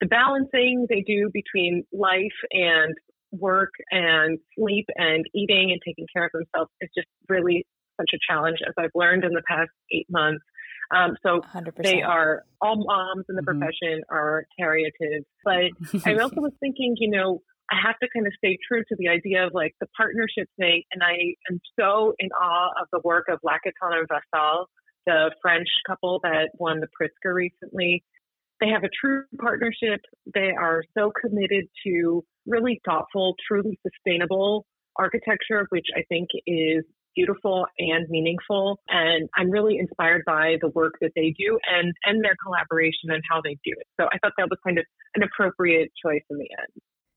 the 0.00 0.06
balancing 0.06 0.86
they 0.88 1.00
do 1.00 1.30
between 1.32 1.84
life 1.92 2.38
and 2.52 2.94
work 3.32 3.70
and 3.90 4.38
sleep 4.58 4.86
and 4.96 5.24
eating 5.34 5.70
and 5.72 5.80
taking 5.86 6.06
care 6.14 6.24
of 6.24 6.30
themselves 6.32 6.70
is 6.80 6.88
just 6.96 7.08
really 7.28 7.66
such 8.00 8.10
a 8.14 8.18
challenge 8.30 8.58
as 8.66 8.74
I've 8.78 8.90
learned 8.94 9.24
in 9.24 9.32
the 9.32 9.42
past 9.48 9.70
eight 9.92 10.06
months. 10.10 10.44
Um, 10.94 11.16
so 11.22 11.40
100%. 11.42 11.74
they 11.82 12.00
are 12.00 12.44
all 12.62 12.76
moms 12.76 13.26
in 13.28 13.36
the 13.36 13.42
Mhm. 13.42 13.58
profession 13.60 14.02
are 14.08 14.46
caryatids. 14.58 15.24
But 15.44 15.70
I 16.06 16.14
also 16.22 16.40
was 16.40 16.52
thinking, 16.60 16.94
you 16.98 17.10
know, 17.10 17.42
I 17.70 17.76
have 17.84 17.98
to 17.98 18.08
kind 18.14 18.26
of 18.26 18.32
stay 18.38 18.56
true 18.66 18.82
to 18.88 18.96
the 18.98 19.08
idea 19.08 19.46
of 19.46 19.52
like 19.52 19.74
the 19.80 19.86
partnership 19.94 20.48
thing. 20.58 20.84
And 20.92 21.02
I 21.02 21.34
am 21.50 21.60
so 21.78 22.14
in 22.18 22.30
awe 22.40 22.70
of 22.80 22.88
the 22.92 23.00
work 23.04 23.26
of 23.28 23.40
Lacaton 23.44 23.98
and 23.98 24.08
Vassal, 24.08 24.66
the 25.04 25.34
French 25.42 25.68
couple 25.86 26.20
that 26.22 26.50
won 26.54 26.80
the 26.80 26.88
Pritzker 26.98 27.34
recently. 27.34 28.02
They 28.60 28.68
have 28.70 28.84
a 28.84 28.88
true 28.88 29.24
partnership. 29.38 30.00
They 30.32 30.52
are 30.58 30.82
so 30.96 31.12
committed 31.20 31.66
to 31.86 32.24
really 32.48 32.80
thoughtful, 32.84 33.34
truly 33.46 33.78
sustainable 33.86 34.66
architecture, 34.96 35.66
which 35.70 35.86
I 35.96 36.02
think 36.08 36.28
is 36.46 36.84
beautiful 37.14 37.66
and 37.78 38.08
meaningful. 38.08 38.78
And 38.88 39.28
I'm 39.36 39.50
really 39.50 39.78
inspired 39.78 40.22
by 40.26 40.56
the 40.60 40.68
work 40.68 40.94
that 41.00 41.12
they 41.16 41.34
do 41.38 41.58
and, 41.68 41.92
and 42.04 42.24
their 42.24 42.36
collaboration 42.44 43.10
and 43.10 43.22
how 43.30 43.40
they 43.42 43.54
do 43.64 43.72
it. 43.76 43.86
So 44.00 44.06
I 44.06 44.18
thought 44.18 44.32
that 44.38 44.48
was 44.50 44.58
kind 44.64 44.78
of 44.78 44.84
an 45.16 45.22
appropriate 45.22 45.90
choice 46.04 46.22
in 46.30 46.38
the 46.38 46.48
end. 46.58 46.68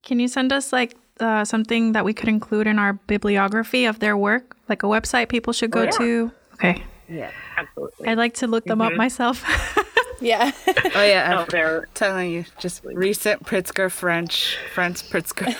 Can 0.04 0.20
you 0.20 0.28
send 0.28 0.52
us 0.52 0.74
like 0.74 0.96
uh, 1.20 1.46
something 1.46 1.92
that 1.92 2.04
we 2.06 2.14
could 2.14 2.30
include 2.30 2.66
in 2.66 2.80
our 2.80 2.94
bibliography 2.94 3.86
of 3.86 4.00
their 4.00 4.18
work, 4.18 4.56
like 4.68 4.82
a 4.82 4.88
website 4.88 5.30
people 5.30 5.54
should 5.54 5.70
go 5.72 5.82
Oh, 5.82 5.84
yeah. 5.84 5.92
to? 5.92 6.32
Okay. 6.54 6.84
Yeah. 7.08 7.32
Absolutely. 7.58 8.08
I'd 8.08 8.18
like 8.18 8.34
to 8.36 8.48
look 8.48 8.66
them 8.66 8.82
up 8.82 8.94
Mhm. 8.94 8.98
myself. 8.98 9.44
yeah. 10.22 10.52
Oh 10.94 11.04
yeah. 11.04 11.34
Oh, 11.36 11.42
I'm 11.42 11.48
they're 11.50 11.88
telling 11.94 12.32
you, 12.32 12.46
just 12.60 12.84
recent 12.84 13.44
Pritzker 13.44 13.90
French, 13.92 14.58
French 14.74 15.10
Pritzker. 15.10 15.46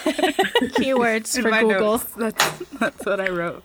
Keywords 0.76 1.42
for 1.42 1.50
my 1.50 1.62
Google. 1.62 1.98
notes. 1.98 2.06
That's 2.16 2.60
that's 2.80 3.06
what 3.06 3.20
I 3.20 3.30
wrote. 3.30 3.64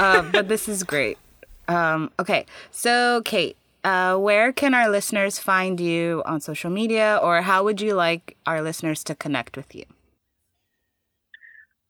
um, 0.00 0.30
but 0.32 0.48
this 0.48 0.68
is 0.68 0.82
great. 0.82 1.18
Um, 1.66 2.10
okay, 2.18 2.46
so 2.70 3.22
Kate, 3.24 3.56
uh, 3.84 4.16
where 4.16 4.52
can 4.52 4.74
our 4.74 4.88
listeners 4.90 5.38
find 5.38 5.80
you 5.80 6.22
on 6.26 6.40
social 6.40 6.70
media, 6.70 7.18
or 7.22 7.42
how 7.42 7.64
would 7.64 7.80
you 7.80 7.94
like 7.94 8.36
our 8.46 8.62
listeners 8.62 9.02
to 9.04 9.14
connect 9.14 9.56
with 9.56 9.74
you? 9.74 9.84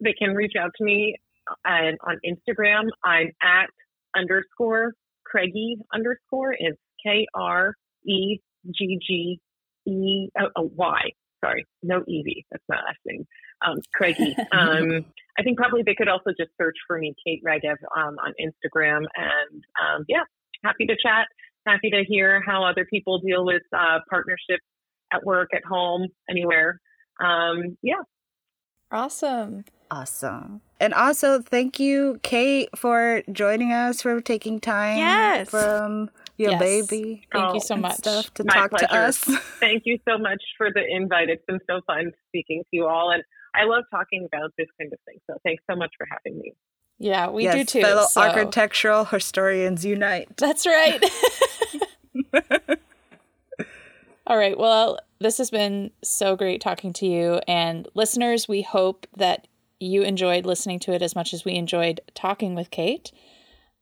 they 0.01 0.13
can 0.13 0.35
reach 0.35 0.53
out 0.59 0.71
to 0.79 0.85
me 0.85 1.17
and 1.65 1.99
on 2.07 2.19
Instagram. 2.25 2.85
I'm 3.05 3.33
at 3.43 3.67
underscore 4.17 4.95
Craigie 5.25 5.79
underscore. 5.93 6.55
It's 6.59 6.79
K 7.05 7.27
R 7.35 7.75
E 8.07 8.41
G 8.75 8.99
G 9.07 9.41
E 9.87 10.29
oh, 10.41 10.49
oh, 10.57 10.71
Y. 10.77 11.11
Sorry, 11.45 11.65
no 11.83 12.03
Evie. 12.09 12.45
That's 12.51 12.65
my 12.69 12.77
last 12.77 12.99
name. 13.07 13.27
Um, 13.65 13.79
Craigie. 13.95 14.37
Um, 14.53 15.05
I 15.39 15.43
think 15.45 15.57
probably 15.57 15.83
they 15.85 15.95
could 15.95 16.09
also 16.09 16.31
just 16.37 16.51
search 16.61 16.75
for 16.87 16.99
me, 16.99 17.15
Kate 17.25 17.43
Reggev, 17.47 17.77
um, 17.97 18.17
on 18.19 18.33
Instagram. 18.41 19.05
And 19.17 19.63
um, 19.81 20.05
yeah, 20.09 20.25
happy 20.65 20.87
to 20.87 20.97
chat. 21.01 21.27
Happy 21.67 21.91
to 21.91 22.03
hear 22.05 22.43
how 22.45 22.65
other 22.65 22.85
people 22.87 23.19
deal 23.21 23.45
with 23.45 23.63
uh, 23.77 24.01
partnerships 24.11 24.65
at 25.13 25.25
work, 25.25 25.51
at 25.55 25.65
home, 25.65 26.09
anywhere. 26.29 26.81
Um, 27.21 27.77
yeah. 27.83 28.03
Awesome. 28.91 29.65
Awesome. 29.91 30.61
And 30.81 30.93
also, 30.95 31.41
thank 31.41 31.79
you, 31.79 32.21
Kate, 32.23 32.69
for 32.77 33.23
joining 33.33 33.73
us, 33.73 34.03
for 34.03 34.21
taking 34.21 34.61
time 34.61 34.99
Yes. 34.99 35.49
from 35.49 36.11
your 36.39 36.53
Yes. 36.53 36.61
baby 36.61 37.27
Thank 37.33 37.45
Oh, 37.51 37.55
you 37.55 37.61
so 37.61 37.77
much. 37.77 37.99
to 38.01 38.25
My 38.47 38.55
talk 38.55 38.71
to 38.79 38.95
us. 38.95 39.19
Thank 39.61 39.83
you 39.85 39.99
so 40.09 40.17
much 40.17 40.43
for 40.57 40.69
the 40.73 40.83
invite. 40.89 41.29
It's 41.29 41.45
been 41.47 41.61
so 41.69 41.81
fun 41.87 42.13
speaking 42.29 42.63
to 42.63 42.69
you 42.73 42.87
all. 42.87 43.11
And 43.11 43.23
I 43.55 43.65
love 43.65 43.85
talking 43.91 44.25
about 44.33 44.53
this 44.57 44.69
kind 44.81 44.93
of 44.93 44.99
thing. 45.05 45.19
So 45.29 45.37
thanks 45.45 45.63
so 45.69 45.77
much 45.77 45.91
for 45.99 46.07
having 46.11 46.39
me. 46.39 46.55
Yeah, 47.01 47.29
we 47.31 47.45
yes, 47.45 47.55
do 47.55 47.65
too. 47.65 47.81
Fellow 47.83 48.07
so- 48.07 48.21
architectural 48.23 49.05
historians 49.05 49.85
unite. 49.85 50.29
That's 50.37 50.67
right. 50.67 51.03
All 54.27 54.37
right. 54.37 54.59
Well, 54.59 54.99
this 55.21 55.39
has 55.39 55.51
been 55.51 55.91
so 56.05 56.37
great 56.37 56.61
talking 56.61 56.93
to 56.95 57.07
you. 57.07 57.41
And 57.49 57.89
listeners, 57.95 58.47
we 58.47 58.63
hope 58.63 59.07
that 59.17 59.49
you 59.81 60.03
enjoyed 60.03 60.45
listening 60.45 60.79
to 60.81 60.93
it 60.93 61.01
as 61.03 61.15
much 61.17 61.33
as 61.33 61.45
we 61.45 61.55
enjoyed 61.55 62.01
talking 62.15 62.55
with 62.55 62.71
Kate. 62.71 63.11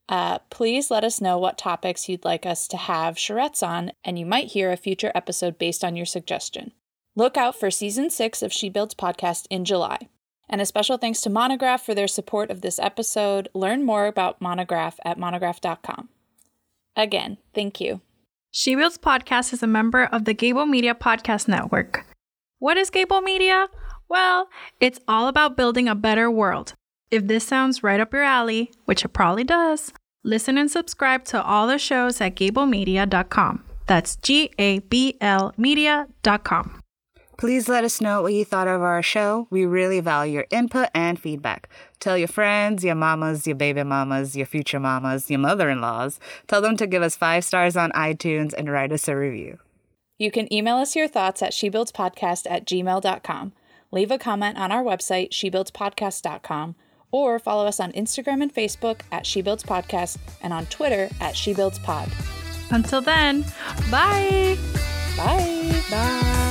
Uh, 0.08 0.38
please 0.50 0.90
let 0.90 1.04
us 1.04 1.20
know 1.20 1.38
what 1.38 1.58
topics 1.58 2.08
you'd 2.08 2.24
like 2.24 2.46
us 2.46 2.68
to 2.68 2.76
have 2.76 3.16
charrettes 3.16 3.66
on, 3.66 3.92
and 4.04 4.18
you 4.18 4.26
might 4.26 4.48
hear 4.48 4.70
a 4.70 4.76
future 4.76 5.10
episode 5.14 5.58
based 5.58 5.84
on 5.84 5.96
your 5.96 6.06
suggestion. 6.06 6.72
Look 7.16 7.36
out 7.36 7.58
for 7.58 7.70
season 7.70 8.10
six 8.10 8.42
of 8.42 8.52
She 8.52 8.68
Builds 8.68 8.94
podcast 8.94 9.46
in 9.50 9.64
July. 9.64 10.08
And 10.48 10.60
a 10.60 10.66
special 10.66 10.96
thanks 10.96 11.20
to 11.22 11.30
Monograph 11.30 11.84
for 11.84 11.94
their 11.94 12.06
support 12.06 12.50
of 12.50 12.60
this 12.60 12.78
episode. 12.78 13.48
Learn 13.52 13.84
more 13.84 14.06
about 14.06 14.40
Monograph 14.40 15.00
at 15.04 15.18
monograph.com. 15.18 16.08
Again, 16.94 17.38
thank 17.52 17.80
you. 17.80 18.00
She 18.52 18.74
Builds 18.74 18.96
Podcast 18.96 19.52
is 19.52 19.62
a 19.62 19.66
member 19.66 20.04
of 20.04 20.24
the 20.24 20.32
Gable 20.32 20.66
Media 20.66 20.94
Podcast 20.94 21.48
Network. 21.48 22.06
What 22.58 22.76
is 22.76 22.90
Gable 22.90 23.20
Media? 23.20 23.68
Well, 24.08 24.48
it's 24.80 25.00
all 25.08 25.28
about 25.28 25.56
building 25.56 25.88
a 25.88 25.94
better 25.94 26.30
world. 26.30 26.74
If 27.10 27.26
this 27.26 27.46
sounds 27.46 27.82
right 27.82 28.00
up 28.00 28.12
your 28.12 28.22
alley, 28.22 28.72
which 28.84 29.04
it 29.04 29.08
probably 29.08 29.44
does, 29.44 29.92
listen 30.24 30.58
and 30.58 30.70
subscribe 30.70 31.24
to 31.26 31.42
all 31.42 31.66
the 31.66 31.78
shows 31.78 32.20
at 32.20 32.34
gablemedia.com. 32.34 33.64
That's 33.86 34.16
G 34.16 34.50
A 34.58 34.80
B 34.80 35.16
L 35.20 35.54
media.com. 35.56 36.80
Please 37.38 37.68
let 37.68 37.84
us 37.84 38.00
know 38.00 38.22
what 38.22 38.32
you 38.32 38.46
thought 38.46 38.66
of 38.66 38.80
our 38.80 39.02
show. 39.02 39.46
We 39.50 39.66
really 39.66 40.00
value 40.00 40.34
your 40.34 40.46
input 40.50 40.88
and 40.94 41.20
feedback. 41.20 41.68
Tell 42.00 42.16
your 42.16 42.28
friends, 42.28 42.82
your 42.82 42.94
mamas, 42.94 43.46
your 43.46 43.56
baby 43.56 43.82
mamas, 43.82 44.34
your 44.34 44.46
future 44.46 44.80
mamas, 44.80 45.30
your 45.30 45.38
mother 45.38 45.68
in 45.68 45.82
laws. 45.82 46.18
Tell 46.46 46.62
them 46.62 46.78
to 46.78 46.86
give 46.86 47.02
us 47.02 47.14
five 47.14 47.44
stars 47.44 47.76
on 47.76 47.92
iTunes 47.92 48.54
and 48.56 48.72
write 48.72 48.90
us 48.90 49.06
a 49.06 49.14
review. 49.14 49.58
You 50.18 50.30
can 50.30 50.50
email 50.50 50.76
us 50.76 50.96
your 50.96 51.08
thoughts 51.08 51.42
at 51.42 51.52
shebuildspodcast 51.52 52.50
at 52.50 52.64
gmail.com. 52.64 53.52
Leave 53.92 54.10
a 54.10 54.18
comment 54.18 54.56
on 54.56 54.72
our 54.72 54.82
website, 54.82 55.30
shebuildspodcast.com, 55.30 56.74
or 57.10 57.38
follow 57.38 57.66
us 57.66 57.80
on 57.80 57.92
Instagram 57.92 58.42
and 58.42 58.54
Facebook 58.54 59.00
at 59.12 59.26
She 59.26 59.42
Builds 59.42 59.62
Podcast 59.62 60.18
and 60.42 60.52
on 60.52 60.66
Twitter 60.66 61.08
at 61.20 61.36
She 61.36 61.54
Builds 61.54 61.78
Pod. 61.78 62.10
Until 62.70 63.00
then, 63.00 63.42
bye. 63.90 64.56
Bye. 65.16 65.82
Bye. 65.90 66.46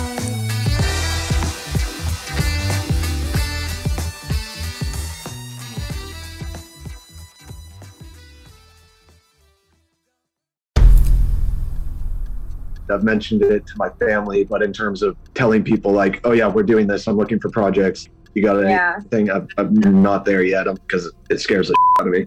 I've 12.90 13.04
mentioned 13.04 13.42
it 13.42 13.66
to 13.66 13.74
my 13.78 13.90
family, 14.00 14.44
but 14.44 14.62
in 14.62 14.72
terms 14.72 15.02
of 15.02 15.18
telling 15.34 15.64
people 15.64 15.92
like, 15.92 16.22
oh 16.24 16.32
yeah, 16.32 16.48
we're 16.48 16.64
doing 16.64 16.88
this. 16.88 17.08
I'm 17.08 17.18
looking 17.18 17.40
for 17.40 17.50
projects. 17.50 18.08
You 18.36 18.44
got 18.44 18.60
Yeah. 18.60 18.96
anything? 19.00 19.32
I'm, 19.32 19.48
I'm 19.58 20.04
not 20.04 20.26
there 20.26 20.44
yet 20.44 20.66
because 20.66 21.12
it 21.30 21.40
scares 21.40 21.70
the 21.70 21.76
out 22.00 22.08
of 22.08 22.14
me. 22.14 22.26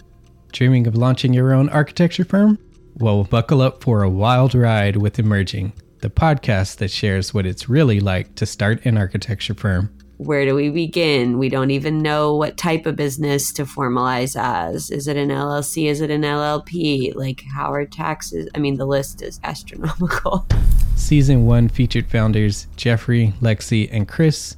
Dreaming 0.51 0.87
of 0.87 0.95
launching 0.95 1.33
your 1.33 1.53
own 1.53 1.69
architecture 1.69 2.25
firm? 2.25 2.57
Well, 2.95 3.23
buckle 3.23 3.61
up 3.61 3.83
for 3.83 4.01
a 4.03 4.09
wild 4.09 4.55
ride 4.55 4.97
with 4.97 5.19
Emerging, 5.19 5.71
the 6.01 6.09
podcast 6.09 6.77
that 6.77 6.89
shares 6.91 7.33
what 7.33 7.45
it's 7.45 7.69
really 7.69 7.99
like 7.99 8.33
to 8.35 8.45
start 8.47 8.83
an 8.85 8.97
architecture 8.97 9.53
firm. 9.53 9.95
Where 10.17 10.43
do 10.43 10.53
we 10.55 10.69
begin? 10.69 11.37
We 11.37 11.47
don't 11.47 11.71
even 11.71 11.99
know 11.99 12.35
what 12.35 12.57
type 12.57 12.85
of 12.87 12.97
business 12.97 13.53
to 13.53 13.63
formalize 13.63 14.35
as. 14.37 14.89
Is 14.91 15.07
it 15.07 15.15
an 15.15 15.29
LLC? 15.29 15.85
Is 15.85 16.01
it 16.01 16.09
an 16.11 16.23
LLP? 16.23 17.15
Like, 17.15 17.41
how 17.53 17.71
are 17.71 17.85
taxes? 17.85 18.49
I 18.53 18.59
mean, 18.59 18.75
the 18.77 18.85
list 18.85 19.21
is 19.21 19.39
astronomical. 19.45 20.45
Season 20.95 21.45
1 21.45 21.69
featured 21.69 22.09
founders 22.09 22.67
Jeffrey, 22.75 23.33
Lexi, 23.39 23.87
and 23.93 24.09
Chris, 24.09 24.57